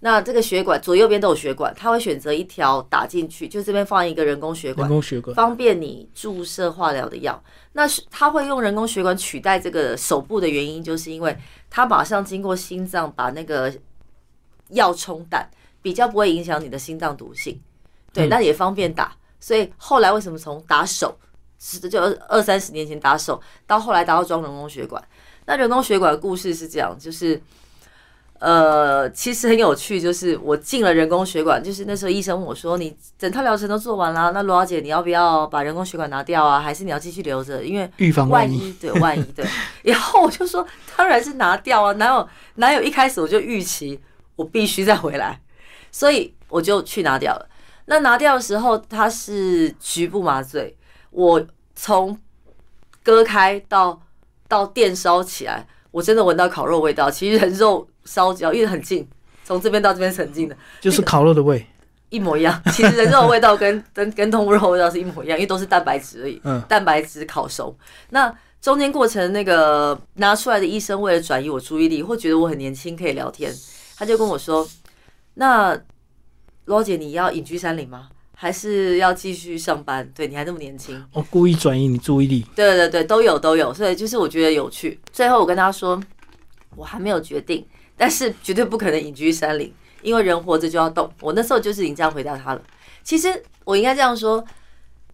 [0.00, 7.42] 那这个血管左右边都有血管，他会选择一条打进去，就这边放一个人工血管人管，工血管，方便你注射化疗的药。
[7.72, 11.34] 那是他会用人工血管取代这个手部的原因，就是因为
[11.70, 13.72] 它马上经过心脏把那个
[14.70, 15.48] 药冲淡，
[15.80, 17.58] 比较不会影响你的心脏毒性。
[18.12, 19.16] 对，嗯那也方便打。
[19.44, 21.14] 所以后来为什么从打手，
[21.58, 25.02] 是就二二三十年前打手，到后来打到装人工血管？
[25.44, 27.38] 那人工血管的故事是这样，就是。
[28.40, 36.60] 呃，其实很有趣，就是我进了人工血管，就是那时候医生问我说：“你整套疗程都做完了，那罗小姐你要不要把人工血管拿掉啊？
[36.60, 37.64] 还是你要继续留着？
[37.64, 38.50] 因为预防万。
[38.52, 39.46] 一对万一对。”
[39.84, 43.98] 然后我就说：“当然是拿掉啊，哪有哪有一开始我就预期
[44.36, 45.40] 我必须再回来，
[45.90, 47.48] 所以我就去拿掉了。
[47.86, 50.76] 那拿掉的时候，它是局部麻醉，
[51.10, 52.18] 我从
[53.02, 54.00] 割开到
[54.48, 57.10] 到电烧起来，我真的闻到烤肉味道。
[57.10, 59.06] 其实人肉烧焦，因为很近，
[59.44, 61.66] 从这边到这边是很近的，就是烤肉的味，
[62.08, 62.60] 一模一样。
[62.72, 67.76] 其实人肉的味道跟跟跟动物肉味道是一模一样，因为都是蛋白质而已，嗯蛋白质烤熟。
[68.10, 73.52] 那中间过程，那个拿出来的医生为了转移我注意力，或觉得我很年轻可以聊天，
[73.98, 74.66] 他就跟我说
[75.34, 75.78] ：“那
[76.66, 78.08] 罗姐，你要隐居山林吗？
[78.36, 80.10] 还是要继续上班？
[80.14, 82.44] 对你还那么年轻。”我故意转移你注意力。
[82.54, 84.98] 对对对，都有都有，所以就是我觉得有趣。
[85.12, 86.00] 最后我跟他说，
[86.74, 87.64] 我还没有决定，
[87.96, 89.72] 但是绝对不可能隐居山林，
[90.02, 91.10] 因为人活着就要动。
[91.20, 92.62] 我那时候就是已经这样回答他了。
[93.02, 94.44] 其实我应该这样说，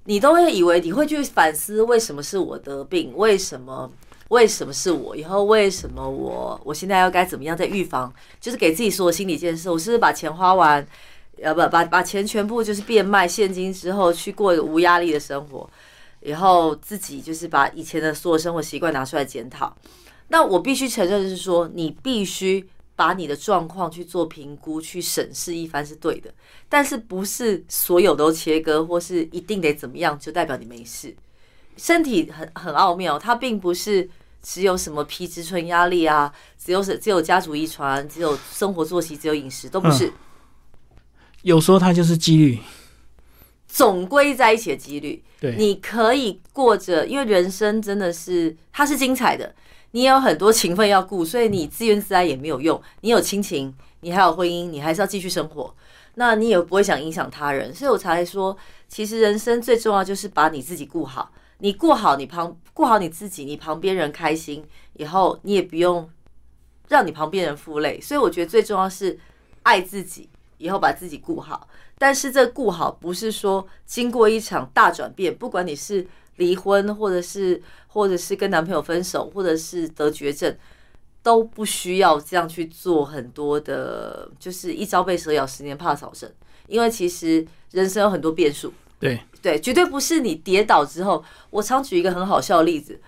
[0.05, 3.91] 你都会以为你会去反思为什么是我得病，为什么
[4.29, 9.71] 为什么是我，以后为什么我我现在要该怎么样在预防，就是给自己所有心理建设。
[9.71, 10.85] 我是不是把钱花完，
[11.43, 15.69] 呃不把把钱全部就是变卖现金之后，去过一个无压力的生活。
[16.21, 19.75] 然后自己就是把以前的所有生活习惯拿出来检讨。
[20.29, 26.31] 那我必须承认的是说，你必须把你的状况去做评估、去审视一番是对的，
[26.69, 31.17] 但是不是所有都切割或是一定得怎么样就代表你没事。
[31.79, 34.07] 身体很很奥妙，它并不是
[34.43, 36.31] 只有什么皮质醇压力啊，
[36.63, 40.13] 只有是只有家族遗传，只有生活作息，只有饮食，都不是。
[41.43, 42.59] 有时候它就是几率，
[43.67, 45.23] 总归在一起的几率。
[45.41, 49.55] 对，你可以过着，因为人生真的是它是精彩的，
[49.93, 52.81] 你也有很多情分要顾，所以你自怨自哀也没有用。
[53.01, 55.75] 你有亲情，你还有婚姻，你还是要继续生活，
[56.17, 58.55] 那你也不会想影响他人，所以我才说，
[58.87, 64.63] 其实人生最重要就是把你自己顾好，你顾好你旁顾好你自己，你旁边人开心，
[64.99, 66.07] 以后你也不用
[66.89, 67.99] 让你旁边人负累。
[67.99, 69.19] 所以我觉得最重要是
[69.63, 70.29] 爱自己，
[70.61, 71.67] 以后把自己顾好。
[71.99, 80.57] 但是这顾好不是说经过一场大转变，不管你是离婚，或者是或者是跟男朋友分手，或者是得绝症，
[81.23, 86.31] 都不需要这样去做很多的，就是一朝被蛇咬，十年怕草绳。
[86.67, 91.23] 因为其实人生有很多变数，对，对，绝对不是你跌倒之后。
[91.51, 93.01] 我常举一个很好笑的例子，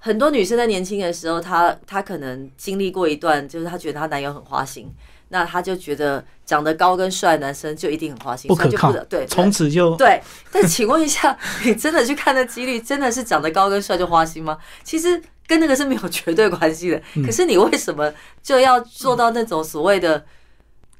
[0.00, 4.92] 很多女生在年轻的时候，她她可能经历过一段，就是她觉得她男友很花心，
[5.34, 14.56] 那他就觉得长得高跟帅的男生就一定很花心，不可靠对，从此就对，但请问一下， 你真的去看的几率，真的是长得高跟帅就花心吗？
[14.84, 17.02] 其实跟那个是没有 绝对关系的。
[17.16, 20.24] 嗯可是你为什么就要做到那种所谓的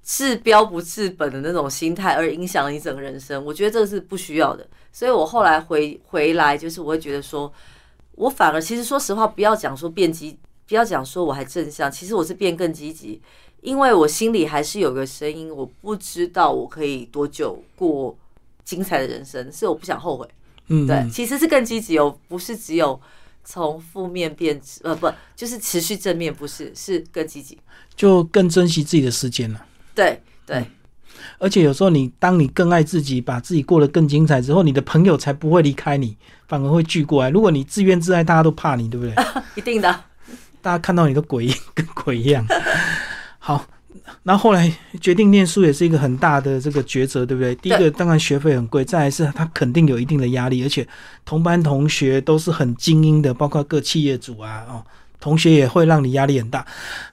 [0.02, 3.44] 治标不治本的那种心态，而影响你整个人生？
[3.44, 4.66] 我觉得这个是不需要的。
[4.90, 7.52] 所以我后来回回来，就是我会觉得说，
[8.16, 13.22] 我反而其实说实话，不要讲说变积，不要讲说我还正向，其实我是变更积极，
[13.64, 18.14] 因为我心里还是有个声音，我不知道我可以多久过
[18.62, 20.28] 精彩的人生，所以我不想后悔。
[20.68, 23.00] 嗯，对，嗯其实是更积极哦，不是只有
[23.42, 27.58] 从负面变呃不，就是持续正面，不是是更积极。
[27.96, 29.64] 就更珍惜自己的时间了。
[29.94, 30.62] 对对
[31.38, 37.30] 而且有时候你当你更爱自己，把自己过得更精彩之后，你的朋友才不会离开你，反而会聚过来。
[37.30, 39.14] 如果你自怨自艾，大家都怕你，对不对？
[39.56, 40.04] 一定的。
[40.60, 42.44] 大家看到你都鬼跟鬼一样。
[43.46, 43.62] 好，
[44.22, 47.54] 那后后来决定念书也是一个很大的这个抉择，对不对？
[47.56, 50.88] 第一个当然学费很贵，再来是他肯定有一定的压力，而且
[51.26, 54.82] 同班同学都是很精英的，包括各企业主啊，哦，
[55.20, 56.66] 同学也会让你压力很大。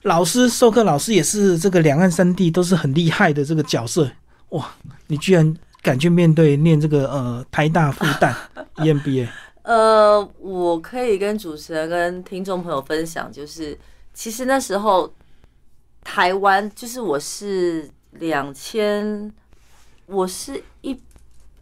[0.04, 4.10] 老师授课老师也是这个两岸三地都是很厉害的这个角色，
[4.48, 4.66] 哇，
[5.08, 8.32] 你居然敢去面对念这个呃台大复旦
[8.82, 9.28] E EMBA，
[9.64, 13.78] 呃，我可以跟主持人跟听众朋友分享，就是
[14.14, 15.12] 其实那时候
[16.04, 19.32] 台湾，就是我是两千，
[20.06, 20.98] 我是一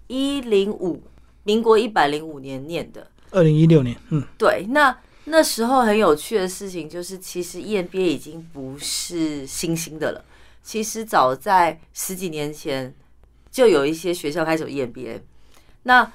[0.06, 1.02] 一零五，
[1.44, 3.06] 民国一百零五年念的。
[3.30, 10.24] 二零一六年，嗯对，那那时候很有趣的事情就是，其实 E EMBA 已经不是新兴的了。
[10.62, 12.92] 其实早在十几年前，
[13.50, 15.20] 就有一些学校开始有 E EMBA。
[15.84, 16.12] 那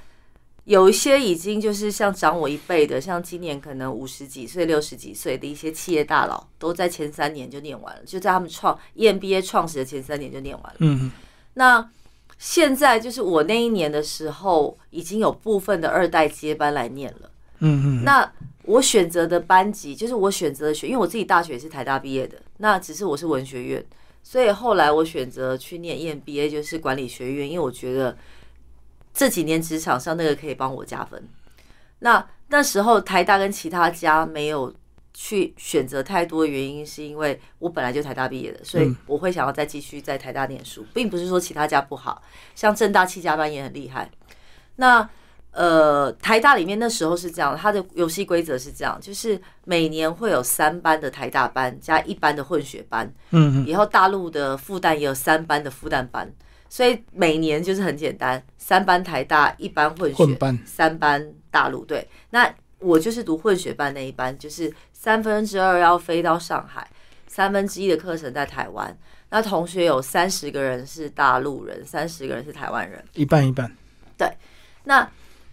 [0.65, 10.77] 有一些已经就是像长我一辈的，像今年可能五十几岁、六十几岁的一些企业大佬，都在前三年就念完了，就在他们创 E EMBA 创始的前三年就念完了。
[10.79, 11.11] 嗯
[11.53, 11.89] 那
[12.37, 17.31] 现在就是我那一年的时候，已经有部分的二代接班来念了。
[17.59, 18.29] 嗯嗯，那
[18.63, 23.85] 我选择的班级，就是我选择的学，因为我自己大学是台大毕业的，那只是我是文学院，
[24.21, 28.17] 所以后来我选择去念 E EMBA，就是管理学院，因为我觉得
[29.15, 31.27] 这几年职场上那个可以帮我加分。
[31.99, 34.71] 那那时候台大跟其他家没有
[35.13, 42.21] 去选择太多的原因，是因为我本来就台大毕业的，所以嗯我会想要再继续在台大念书，并不是说其他家不好，
[42.53, 44.11] 像正大七家班也很厉害。
[44.75, 45.09] 那
[45.51, 56.29] 呃，台大里面那时候是这样，它的游戏规则是这样，就是每年会有三班的台大班加一班的混血班，嗯嗯以后大陆的复旦也有三班的复旦班，
[56.75, 61.85] 所以每年就是很简单，三班台大，一班混血，混班三班大陆。
[61.85, 66.85] 对，那我就是读混血班那一班，就是三分之二要飞到上海，
[67.27, 68.93] 三分之一的课程在台湾。
[69.29, 73.01] 那同学有三十个人是大陆人，三十个人是台湾人。
[73.13, 73.71] 一半一半，
[74.17, 74.29] 对
[74.83, 75.09] 那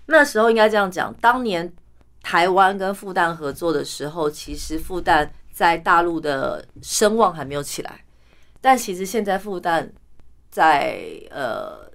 [0.06, 1.72] 那时候应该这样讲，当年
[2.20, 8.00] 台湾跟复旦合作的时候，其实复旦在大陆的声望还没有起来，
[8.61, 9.88] 但其实现在复旦
[10.52, 11.90] 在呃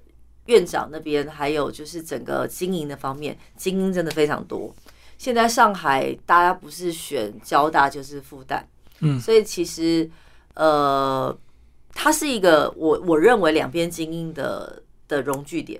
[0.48, 4.76] 院长那边，还有就是整个经营的方面，精英真的非常多。
[5.17, 8.62] 现在上海大家不是选交大就是复旦，
[9.00, 10.10] 嗯所以其实
[10.56, 11.36] 呃，
[11.93, 15.80] 它是一个我我认为两边精英的的融聚点。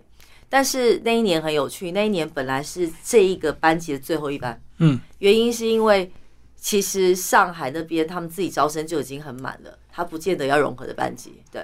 [0.50, 6.10] 但是那一年很有趣，那一年本来是这一个班级的最后一班，嗯原因是因为
[6.56, 11.42] 其实上海那边他们自己招生就已经很满了，他不见得要融合的班级。
[11.52, 11.64] 对，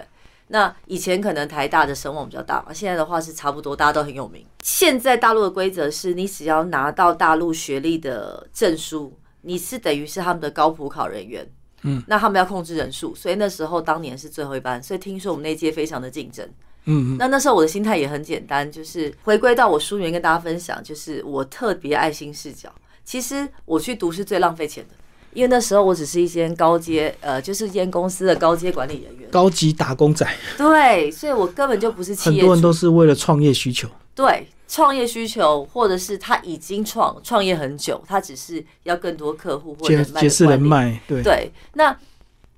[0.54, 4.46] 那以前可能台大的声望比较大嘛，现在的话是差不多，大家都很有名。
[4.62, 9.12] 现在大陆的规则是你只要拿到大陆学历的证书，
[9.42, 11.44] 你是等于是他们的高普考人员。
[11.82, 16.46] 嗯，那他们要控制人数，所以那时候当年是最后一班，所以听说我们那届非常的竞争。
[16.86, 22.72] 嗯嗯那那时候我的心态也很简单，就是回归到我书里面跟大家分享，就是我特别爱心视角。
[23.04, 24.94] 其实我去读是最浪费钱的，
[25.34, 29.30] 因为那时候我只是一间高阶，呃，就是一间公司的高阶管理人员。
[29.30, 32.42] 高级打工仔，对，所以我根本就不是企业主。
[32.42, 33.88] 很多人都是为了创业需求。
[34.16, 41.96] 对创业需求，或者是他已经创创业很久，他只是要更多客户或人脉的结识人脉，对，对，那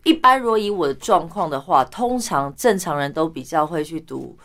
[0.03, 4.37] 一般如果以我的状况的话，通常正常人都比较会去读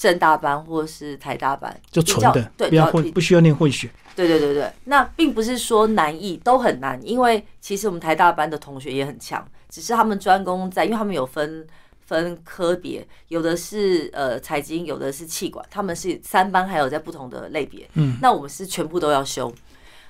[0.00, 3.86] 正大班或是台大班，就纯的，对，不要混，不需要念混血。
[4.16, 11.66] 对对对对，那并不是说难易都很难，因为其实我们台大班的同学也很强，只是他们专攻在，因为他们有分
[12.06, 17.86] 分科别，有的是呃财经，有的是气管，他们是三班，还有在不同的类别。
[17.92, 19.52] 嗯，那我们是全部都要修。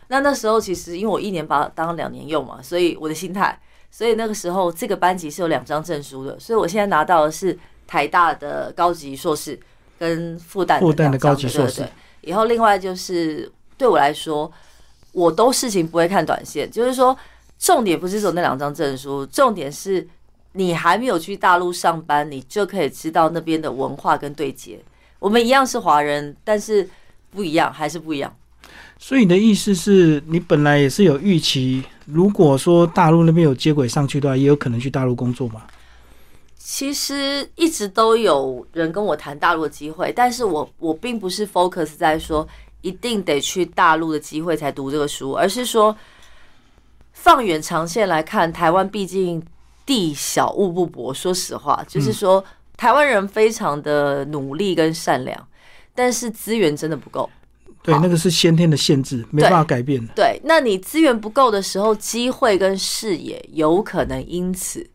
[0.07, 3.61] 那那时候其实因为我一年把它当两年用嘛，所以我的心态，
[3.91, 7.59] 所以那个时候这个班级是有两张证书的，所以我现在拿到的是
[7.89, 9.59] 台大的高级硕士
[10.01, 11.87] 跟复旦复旦的高级硕士
[12.23, 14.51] 以后另外就是对我来说，
[15.13, 17.15] 我都事情不会看短线，就是说
[17.59, 20.09] 重点不是走那两张证书，重点是
[20.53, 24.81] 你还没有去大陆上班，你就可以知道那边的文化跟对接。
[25.19, 26.89] 我们一样是华人，但是
[27.31, 28.35] 不一样，还是不一样。
[28.99, 35.63] 所以你的意思是你本来也是有预期，如果说大陆那边有接轨上去的话，也有可能去大陆工作嘛？
[36.63, 42.47] 其实一直都有人跟我谈大陆的机会，但是我我并不是 focus 在说
[42.83, 45.97] 一定得去大陆的机会才读这个书，而是说
[47.13, 49.43] 放远长线来看，台湾毕竟
[49.87, 51.15] 地小物不薄。
[51.15, 52.45] 说实话，就是说
[52.77, 55.49] 台湾人非常的努力跟善良，
[55.95, 57.29] 但是资源真的不够。
[57.83, 60.07] 对，那个是先天的限制，没办法改变。
[60.09, 64.87] 对，那你资源不够的时候，机会跟视野有可能因此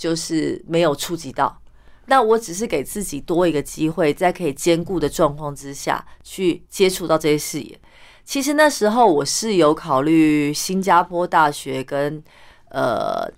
[0.00, 1.60] 就是没有触及到。
[2.06, 7.78] 那我只是给自己多一个机会，在可以兼顾的状况之下去接触到这些视野。
[8.24, 12.22] 其实那时候我是有考虑新加坡大学跟
[12.70, 13.30] 呃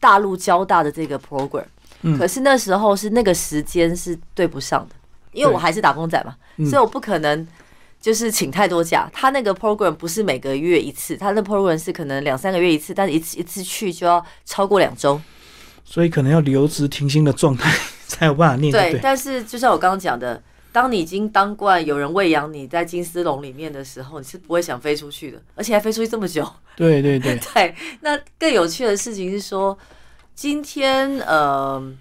[0.00, 1.66] 大陆交大的这个 program，
[2.16, 4.94] 可是那时候是那个时间是对不上的，
[5.32, 6.34] 因为我还是打工仔嘛，
[6.70, 7.46] 所以我不可能。
[8.00, 15.20] 就是请太多假，他那个 program 不是每个月一次，他那 program 是可能两三个月一次，但是一次一次去就要超过两周，
[15.90, 17.68] 所以可能要留职停薪的状态
[18.06, 18.70] 才有办法念。
[18.70, 26.48] 对，但是就像我刚刚讲的，当你已经当惯有人喂养你在金丝笼里面的时候，你是不会想飞出去的，而且还飞出去这么久。
[26.76, 27.74] 对对对 对。
[28.02, 29.76] 那更有趣的事情是说，
[30.32, 31.92] 今天呃，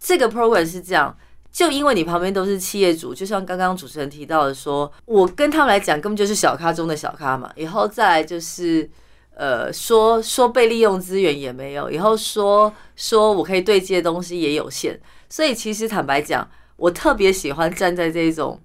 [0.00, 1.14] 这个 program 是这样。
[1.52, 7.48] 就因为你旁边都是企业主，就像刚刚主持人提到的，说我跟他们来讲根本就是小咖中的小咖嘛。
[7.54, 8.90] 以后再来就是，
[9.36, 15.00] 呃，说说被利用资源也没有，以后说说我可以对接的东西也有限。
[15.28, 18.60] 所以其实坦白讲，我特别喜欢站在这种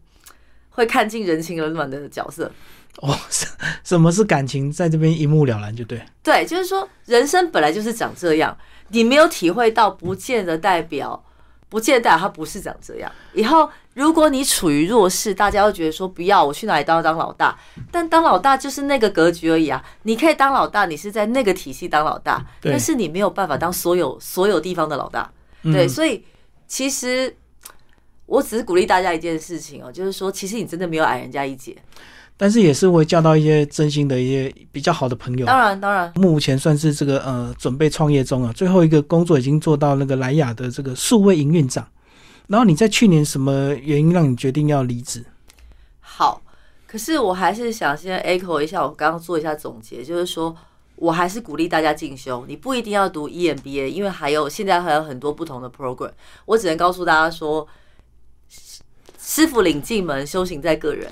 [0.69, 2.51] 会看尽人情冷暖的角色。
[2.97, 3.47] 哦，什
[3.83, 6.01] 什么是感情，在这边一目了然就对。
[6.21, 8.57] 对，就是说人生本来就是长这样，
[8.89, 11.23] 你没有体会到，不见得代表。
[11.69, 13.11] 不见得代表他不是长这样。
[13.31, 13.69] 以后
[13.99, 17.59] 如果你处于弱势，大家会觉得说不要我去哪里当当老大。
[17.91, 19.83] 但当老大就是那个格局而已啊。
[20.03, 25.29] 你可以当老大，你是在那个体系当老大，但是你没有办法当所有所有地方的老大。
[25.63, 26.23] 对，所以
[26.65, 27.35] 其实
[28.25, 31.75] 我只是鼓励大家一件事情哦，就是说，其实你真的没有矮人家一截。
[32.37, 35.45] 但是也是会交到一些真心的一些比较好的朋友。
[35.45, 41.85] 当然，当然，目前算是这个呃准备创业中啊，最后一个工作已经做到那个莱雅的这个数位营运长。
[42.49, 45.23] 然后你在去年什么原因让你决定要离职？
[46.01, 46.41] 好，
[46.87, 50.55] 可是我还是想先 echo 一下，我刚刚做一下总结，就是说
[50.95, 56.11] 我还是鼓励大家进修，你不一定要读 EMBA，因为还有现在还有很多不同的 program。
[56.45, 57.67] 我只能告诉大家说，
[59.19, 61.09] 师傅领进门，修行在个人。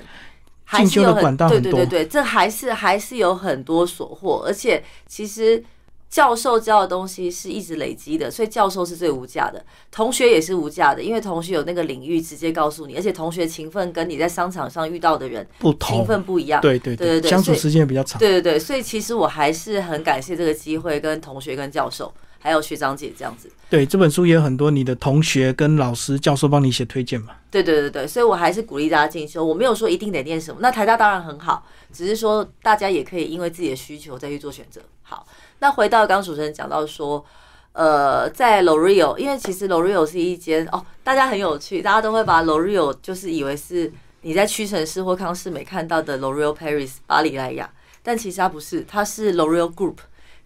[0.72, 5.64] 进修的管道对对对对，这还是还是有很多所获，而且其实
[6.10, 22.12] 教授教的东西是一直累积的，所以教授是最无价的，同学也是无价的，因为同学有那个领域直接告诉你，而且同学勤奋跟你在商场上遇到的人不同，勤奋不一样，对对对对，相处时间也比较长，对对对，所以其实我还是很感谢这个机会，跟同学跟教授。
[22.40, 27.32] 还有学长姐这样子，对这本书也有很多你的同学跟老师、教授帮你写推荐嘛？
[27.50, 29.44] 对对对对，所以我还是鼓励大家进修。
[29.44, 34.80] 我没有说一定得念什么，那台大当然很好，只是说大家也可以因为自己的需求再去做选择。
[35.02, 35.26] 好，
[35.60, 37.24] 那回到刚主持人讲到说，
[37.72, 43.92] 呃，在 L'Oreal，因为其实 L'Oreal 是一间哦，大家很有趣，大家都会把 L'Oreal 就是以为是
[44.22, 47.70] 你在屈臣氏或康士美看到的 L'Oreal Paris 巴黎莱雅，
[48.02, 49.96] 但其实它不是，它是 L'Oreal Group。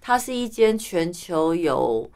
[0.05, 2.11] 它是一间全球有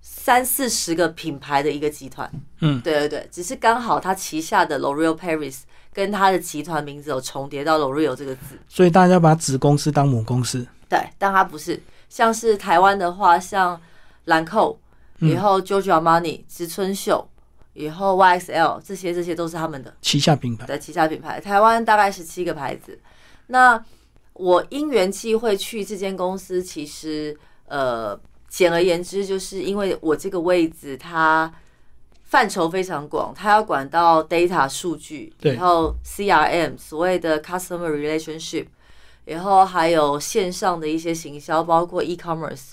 [0.00, 2.30] 三四十个品牌的一个集团，
[2.60, 5.62] 嗯，对对对，只是刚好它旗下的 L'Oreal Paris
[5.92, 10.64] 跟它的集团名字有重叠到 L'Oreal 这个字，所以大家把子公司当母公司。
[10.88, 13.80] 对，但它不是，像是台湾的话，像
[14.24, 14.76] 兰蔻，
[15.20, 17.28] 以后 Giorgio Armani、植村秀，
[17.74, 20.66] 以后 YSL 这些，这些都是他们的旗下品牌。
[20.66, 23.00] 对，旗下品牌，台湾大概十七个牌子，
[23.48, 23.84] 那。
[24.40, 27.36] 我因缘际会去这间公司，其实
[27.66, 28.16] 呃，
[28.48, 31.52] 简而言之，就是因为我这个位置它
[32.22, 38.66] 范畴非常广，它要管到 data 数据，然后 CRM 所谓的 customer relationship，
[39.28, 42.70] 然后还有线上的一些行销，包括 e-commerce，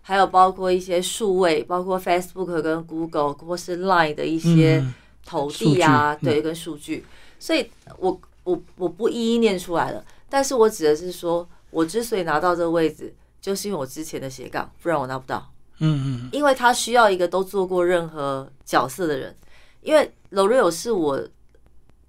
[0.00, 4.84] 还有包括一些数位，包括 Facebook 跟 Google 或是 Line 的一些
[5.24, 7.04] 投递啊，对，跟数据，
[7.38, 10.04] 所以我我我不一一念出来了。
[10.28, 15.50] 但是我指的是说，我之所以拿到这个位置，就是因为我之前的斜杠，不然我拿不到。
[15.78, 19.36] 嗯嗯，因为他需要一个都做过任何角色的人，
[19.82, 21.28] 因为 L'Oreal 是我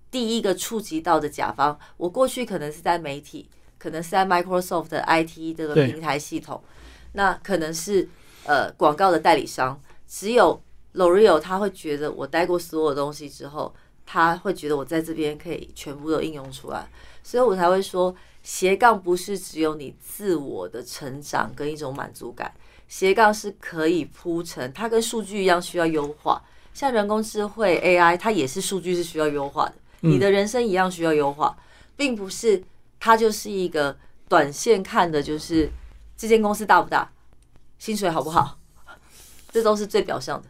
[0.09, 1.77] 第一个触及到的甲方。
[1.97, 3.49] 我过去可能是在媒体，
[3.83, 6.63] 可能是在 Microsoft 的 IT 这个平台系统，
[7.11, 8.07] 那可能是
[8.45, 9.77] 呃广告的代理商。
[10.07, 10.63] 只有
[10.93, 13.75] L'Oreal 他会觉得我待过所有东西之后，
[14.05, 16.87] 他会觉得我在这边可以全部都应用出来，
[17.21, 22.53] 所以我才会说斜杠不是只有你自我的成长跟一种满足感，
[22.87, 26.41] 斜杠是可以铺成，它跟数据一样需要优化。
[26.73, 31.57] 像人工智慧 AI，它也是数据是需要优化的，你的人生一样需要优化，
[31.97, 32.63] 并不是
[33.05, 33.93] 它就是一个
[34.29, 35.69] 短线看的，就是
[36.15, 37.11] 这间公司大不大，
[37.77, 38.57] 薪水好不好，
[39.51, 40.47] 这都是最表象的。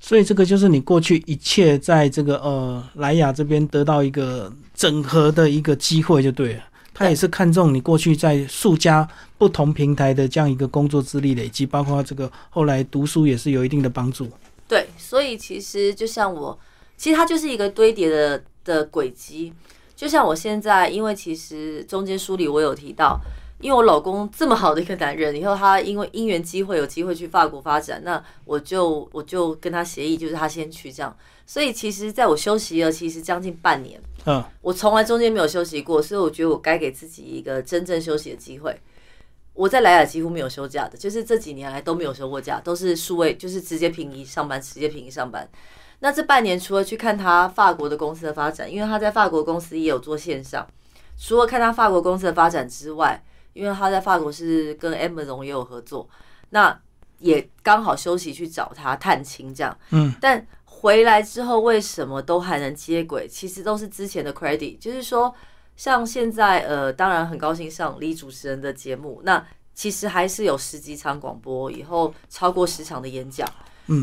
[0.00, 6.64] 所以这个就是你过去一切在这个呃莱雅这边得到一个整合的一个机会就对了。
[6.92, 14.28] 他也是看中你过去在数家不同平台的这样一个工作资历累积，包括这个后来读书也是有一定的帮助。
[14.66, 16.58] 对，所以其实就像我，
[16.96, 19.52] 其实它就是一个堆叠的的轨迹。
[20.02, 23.20] 就像我现在，因为其实中间书里我有提到，
[23.60, 31.16] 因为我老公这么好的一个男人，以后他因为因缘机会有机会去法国发展，那我就我就跟他协议，就是他先去这样。
[31.46, 38.76] 所以其实在我休息了，其实将近半年，嗯，我从来中间没有休息过，所以我觉得我该给自己一个真正休息的机会。
[39.54, 45.48] 我在莱雅几乎没有休假的，就是这几年来都没有休过假，都是数位，就是直接平移上班，直接平移上班。
[46.02, 50.66] 那这半年除了去看他法国的公司的发展，因为他在法国公司也有做线上，
[51.16, 53.22] 除了看他法国公司的发展之外，
[53.52, 56.08] 因为他在法国是跟 Amazon 也有合作，
[56.50, 56.78] 那
[57.18, 59.78] 也刚好休息去找他探亲这样。
[59.90, 63.28] 嗯，但回来之后为什么都还能接轨？
[63.28, 65.34] 其实都是之前的 credit，就是说。
[65.74, 69.22] 像现在，呃，当然很高兴上李主持人的节目。
[69.24, 69.42] 那
[69.72, 73.48] 其实还是有十几场广播，以后超过十场的演讲。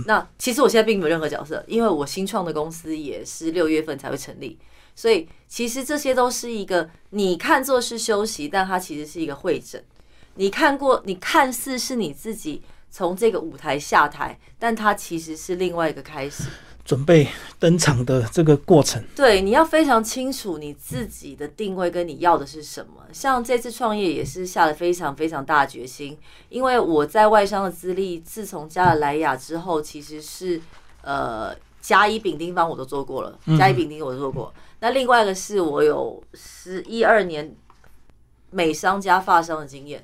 [0.06, 4.58] 那其实我现在并没有任何角色，因为我新创的公司也是六月份才会成立，
[4.96, 9.84] 所以其实这些都是一个你看作是休息，但它其实是一个会诊。
[10.36, 16.44] 你看过，你看似是你自己从这个舞台下台，但它其实是另外一个开始。
[16.90, 17.28] 准备
[17.60, 23.04] 登场的这个过程，对，你要非常清楚你自己的定位跟你要的是什么。
[23.14, 26.18] 像这次创业也是下了非常非常大的决心，
[26.50, 30.60] 因为我在外商的资历，自从加了莱雅之后，其实是
[31.04, 34.52] 呃甲乙丙丁方我都做过了，甲乙丙丁我都做过。
[34.80, 37.56] 那另外一个是我有十一二年
[38.50, 40.04] 美商加发商的经验，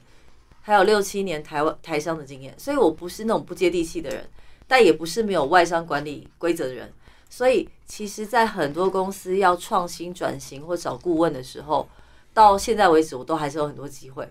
[0.62, 4.24] 还有六七年台湾台商的经验，所以我不是那种不接地气的人。
[4.68, 6.92] 但也不是没有外商管理规则的人，
[7.30, 11.88] 所以其实，在很多公司要创新转型或找顾问的时候，
[12.34, 14.28] 到现在为止，我都还是有很多机会。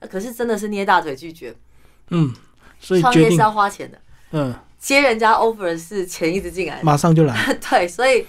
[0.00, 1.54] 那可是真的是捏大腿拒绝。
[2.10, 2.32] 嗯，
[2.78, 3.98] 所以创业是要花钱的，
[4.32, 6.80] 嗯，接人家 offer 是钱一直进来。
[6.82, 7.34] 马上就来。
[7.70, 8.24] 对，所以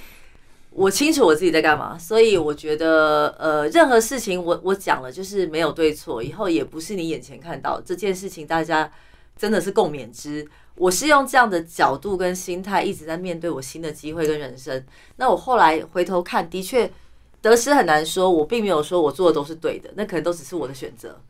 [0.71, 8.91] 我清楚我自己在干嘛，所以我觉得呃，任何事情我我讲了就是没有对错，以后也不是你眼前看到这件事情，大家
[9.37, 10.47] 真的是共勉之。
[10.75, 14.83] 我是用这样的角度跟心态一直在面对我新的机会跟人生。
[15.17, 16.91] 那我后来回头看，的确
[17.41, 21.21] 得失很难说，我并没有说我做的都是对的，那可能都只是我的选择。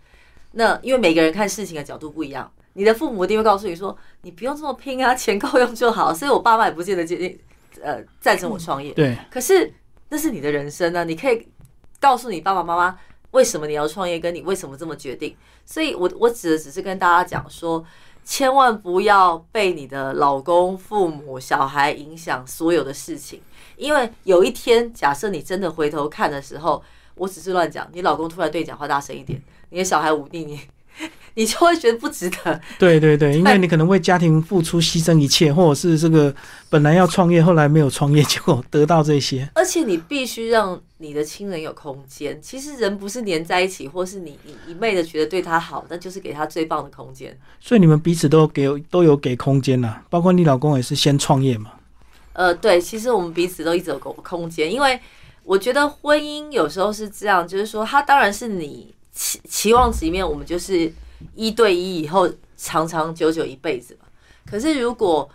[0.54, 6.14] 那因为每个人看事情的角度不一样，你的父母一定会告诉你说，你不用这么拼啊，钱够用就好。
[6.14, 7.38] 所以我爸妈也不见得决定
[7.82, 8.94] 呃赞成我创业。
[8.94, 9.74] 对，可是
[10.08, 11.46] 那是你的人生啊，你可以
[12.00, 12.98] 告诉你爸爸妈妈
[13.32, 15.36] 为什么你要创业，跟你为什么这么决定。
[15.66, 17.84] 所以我我指的只是跟大家讲说。
[18.26, 23.42] 千万不要被你的老公、父母、小孩影响所有的事情，
[23.76, 26.82] 因为有一天，假设你真的回头看的时候，
[27.16, 30.60] 我只是乱讲，你老公突然对你讲话大声一点，你的小孩忤逆你，
[31.36, 32.62] 你就会觉得不值得。
[32.78, 36.34] 对对对，因为 你可能为家庭付出牺牲一切，或者是这个
[36.70, 39.50] 本来要创业，后来没有创业，结果得到这些。
[39.56, 42.40] 而且你必须让你的亲人有空间。
[42.42, 47.36] 其实人不是黏在一起，或是你你一昧的觉得对他好，那就是给他最棒的空间。
[47.60, 51.72] 所以你们彼此都给都有给空间呐，包括你老公也是先创业嘛。
[52.34, 55.00] 呃，对，其实我们彼此都一直有空空间，因为
[55.44, 60.92] 我觉得婚姻有时候是这样，就是说，他当然是你期期望值里面，我们就是
[61.36, 64.08] 一对一以后长长久久一辈子嘛。
[64.46, 65.30] 可是如果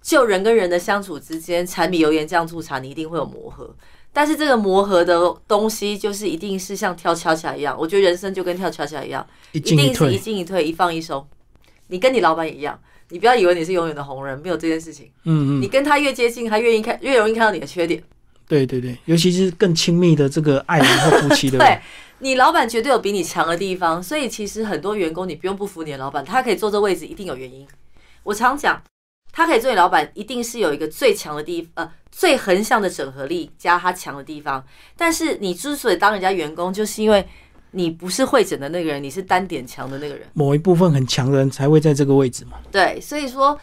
[0.00, 3.74] 就人跟人的相处之间，柴米油盐酱醋茶，你一定会有磨合。
[4.12, 7.76] 但是这个磨合的东西，就是一定是像跳恰恰一样。
[7.78, 10.18] 我觉得人生就跟跳恰恰一样，一定是一。
[10.18, 11.26] 进一退，一放一收。
[11.88, 12.78] 你跟你老板也一样，
[13.10, 15.10] 你不要以为你是永远的红人，没有这件事情。
[15.24, 18.02] 嗯嗯，你跟他越接近，他越意看越容易看到你的缺点。
[18.48, 21.80] 对对对，尤其是更亲密的这个爱人或夫妻， 对不对对？
[22.20, 27.66] 你老板绝对有比你强的地方，所以其实很多员工你不用不服你的老板，他可以坐这位置一定有原因。
[28.22, 28.82] 我常讲，
[29.32, 34.64] 他可以做你老板，一定是有一个最强的地呃最横向的整合力加他强的地方。
[34.96, 37.26] 但是你之所以当人家员工，就是因为
[37.72, 40.26] 你不是会诊的那个人，你是单点强的那个人。
[40.32, 42.52] 某一部分很强的人才会在这个位置嘛。
[42.72, 43.58] 对，所以说，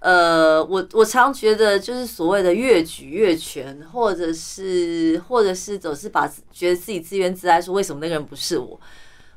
[0.00, 8.80] 呃，我我常觉得就是所谓的越举越权，或者是或者是总是把觉得自己自怨自艾，说为什么那个人不是我？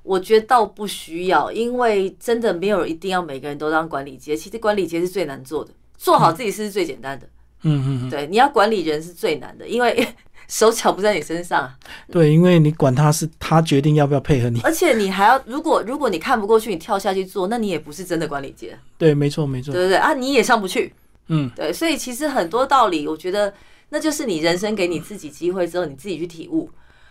[0.03, 4.36] 我觉得倒不需要，因为真的没有一定要每个人都当管理阶。
[4.36, 7.28] 其实管理阶是最难做的，做好自己是最简单的。
[7.64, 10.07] 嗯嗯嗯，对，你要管理人是最难的，因为
[10.50, 11.72] 手脚不在你身上，
[12.12, 18.78] 对，因为你管他是他决定要不要配合你，而且你还要，如果如果你看不过去，你跳下去做，那你也不是真的管理阶。
[18.97, 20.91] 对，没错没错，对对对啊，你也上不去。
[21.28, 23.54] 嗯，对，所以其实很多道理，我觉得
[23.89, 26.70] 那就是你人生给你自己机会之后，你自己去体悟。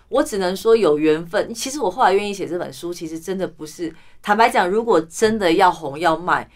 [0.09, 1.55] 我只能说有缘分。
[1.55, 6.49] 其实我后来愿意写这本书，其实真的不是坦白讲，如果真的要红要卖，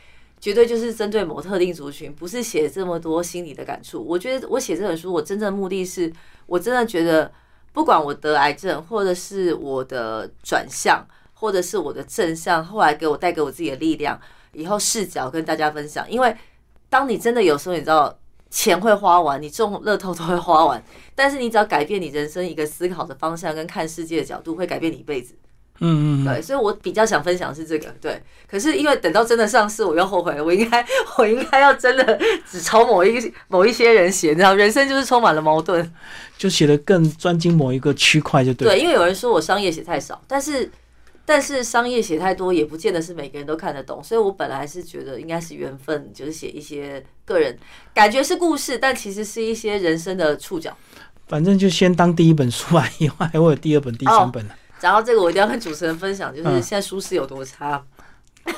[0.43, 4.05] 绝对就是针对某特定族群，不是写这么多心理的感触。
[4.05, 6.13] 我觉得我写这本书，我真正的目的是，
[6.47, 7.33] 我真的觉得，
[7.73, 14.21] 不管我得癌症，或者是我的转向，或者是我的正向，后来给我带给我自己的力量，
[14.53, 16.11] 以后视角跟大家分享。
[16.11, 16.37] 因为
[16.91, 18.19] 当你真的有时候，你知道。
[18.55, 20.85] 钱会花完，你中乐透都会花完，
[21.15, 25.35] 但是你只要改变你人生一个思考的方向跟看世界的角度，会改变你一辈子。
[25.81, 27.89] 嗯嗯，对，所以我比较想分享是这个。
[28.01, 30.45] 对，可是因为等到真的上市，我又后悔了。
[30.45, 30.85] 我应该，
[31.19, 35.91] 我应该要真的只朝某一某一些人写，你知道，人生就是充满了矛盾，
[36.39, 38.69] 就写的更专精某一个区块就对。
[38.69, 40.71] 对，因为有人说我商业写太少，但是。
[41.25, 47.57] 但是商业写太多，也不见得是每个人都看得懂，所以我本来是觉得应该是缘分，就是写一些个人
[47.95, 50.77] 感觉是故事，但其实是一些人生的触角。
[51.29, 54.45] 反正就先当第一本书吧，以后还会有第二本、第三本
[54.83, 57.81] 讲到这个，我一定要跟主持人分享，就是现在舒适有多差。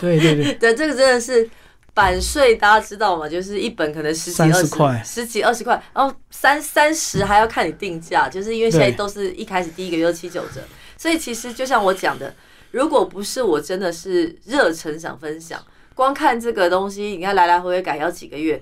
[0.01, 1.47] 对对对，对 这个真的是
[1.93, 3.29] 版税，大家知道吗？
[3.29, 10.63] 就是一本可能十几、二十块，十几、二十块，然后三三十还要看你定价，就是因为现在都是一开始第一个月七九折，
[10.97, 12.35] 所以其实就像我讲的。
[12.71, 15.63] 如果不是我真的是热忱想分享，
[15.95, 18.61] 光看这个东西，你看来来回回改要几个月，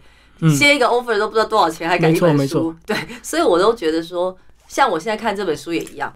[0.58, 4.36] 接一个 offer 都不知道多少钱，还改一本书，对，所以我都觉得说，
[4.68, 6.14] 像我现在看这本书也一样，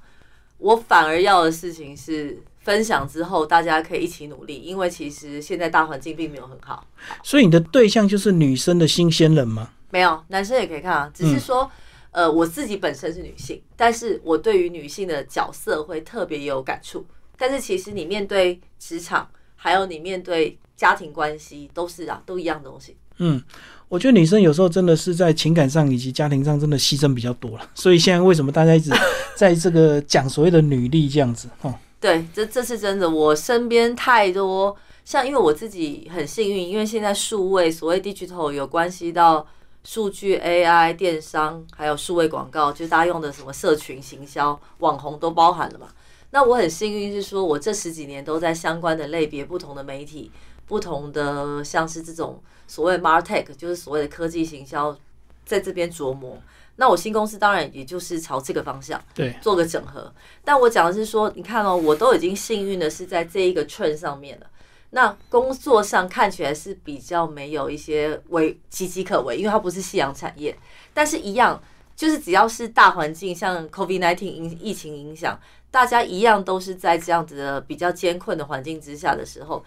[0.59, 6.87] 我反而要的事情是分享之后大家可以一起努力，因为其实现在大环境并没有很好。
[7.23, 9.71] 所以你的对象就是女生的新鲜人吗？
[9.91, 11.71] 没有，男生也可以看啊，只是说，
[12.11, 17.07] 呃，我自己本身是女性，但是我对于女性的角色会特别有感触。
[17.39, 22.97] 但是其实你面对职场，还有你面对家庭关系，都是啊，都一样东西。
[23.19, 23.43] 嗯，
[23.89, 27.71] 我觉得女生有时候真的是在情感上以及家庭上真的牺牲比较多了。
[27.75, 28.91] 所以现在为什么大家一直
[29.37, 31.49] 在这个讲所谓的女力这样子？
[31.63, 33.09] 哦，对，这这是真的。
[33.09, 39.47] 我身边太多像，因为我自己很幸运，因为现在数位所谓 digital 有关系到
[39.85, 45.87] 数据 AI 电商，还有数位广告，就是大家用的什么社群行销、网红都包含了嘛。
[46.31, 50.33] 那我很幸运是说，我这十几年都在相关的类别、不同的媒体、
[50.67, 54.97] 不同的像是这种所谓 martech，就是所谓的科技行销，
[55.45, 56.39] 在这边琢磨。
[56.77, 60.13] 那我新公司当然也就是朝这个方向对做个整合。
[60.45, 64.47] 但我讲的是说，你看哦，我都已经幸运的是在这一个 trend 上面了。
[64.91, 70.57] 那工作上看起来是比较没有一些为岌岌可危，因为它不是夕阳产业，
[70.93, 71.63] 但是一样。
[71.97, 75.41] 就是只要是大环境，像 COVID-19 影疫情影响，
[75.71, 79.65] 大家一样都是在这样子的比较艰困的环境之下的时候，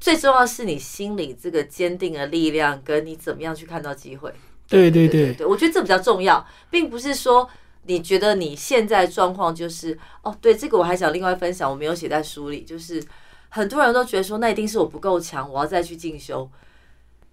[0.00, 4.32] 最重要是你心里这个坚定的力量，跟你怎么样去看到机会。
[4.68, 7.48] 对对对对，我觉得这比较重要，并不是说
[7.84, 13.02] 你觉得你现在状况就是哦，对这个我还想另外分享，我没有写在书里，就是
[13.48, 16.48] 很多人都觉得说那一定是我不够强，我要再去进修。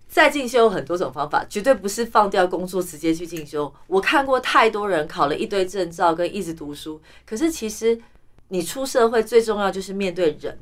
[0.07, 3.73] 再进修有很多种方法，绝对不是放掉工作直接去进修。
[3.87, 7.99] 我看过太多人考了一堆证照跟一直读书，可是其实
[8.47, 10.57] 你出社会最重要就是面对人，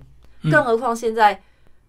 [0.49, 1.39] 更何况现在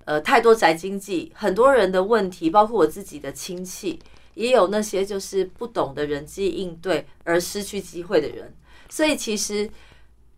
[0.04, 3.98] 呃太多宅经济，很多人的问题，包括我自己的亲戚，
[4.34, 8.54] 也有那些就是不懂得人际应对而失去机会的人。
[8.88, 9.68] 所以其实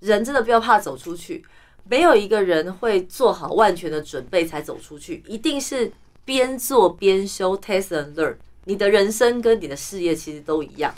[0.00, 1.44] 人真的不要怕走出去，
[1.84, 5.92] 没有一个人会做好万全的准备才走出去，一定是。
[6.26, 8.34] 边做边修，test and learn。
[8.64, 10.92] 你的人生跟你的事业其实都一样。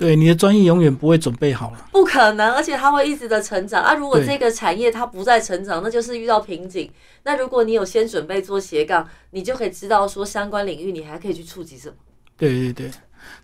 [0.00, 3.84] 对，你的专业永远不会准备好了，不可能，而且它会一直的成长。
[3.84, 6.90] 啊，如果这个产业它不再成长，那就是遇到瓶颈。
[7.24, 11.94] 那如果你有先准备做斜杠，你就可以知道说相关领域你还可以去触及什么。
[12.38, 12.90] 对对对。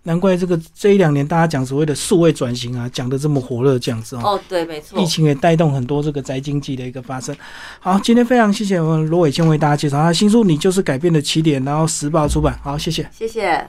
[0.05, 4.23] 难怪这个这一两年大家讲所谓的数位转型啊，讲的这么火热这样子哦。
[4.25, 4.99] 哦，对，没错。
[4.99, 7.37] 疫情也带动很多这个宅经济的一个发生。
[7.81, 12.59] 好，今天非常谢谢我们罗伟先为大家介绍他新书《你就是改变的起点》，然后时报出版。
[12.63, 13.69] 好，谢谢，谢谢。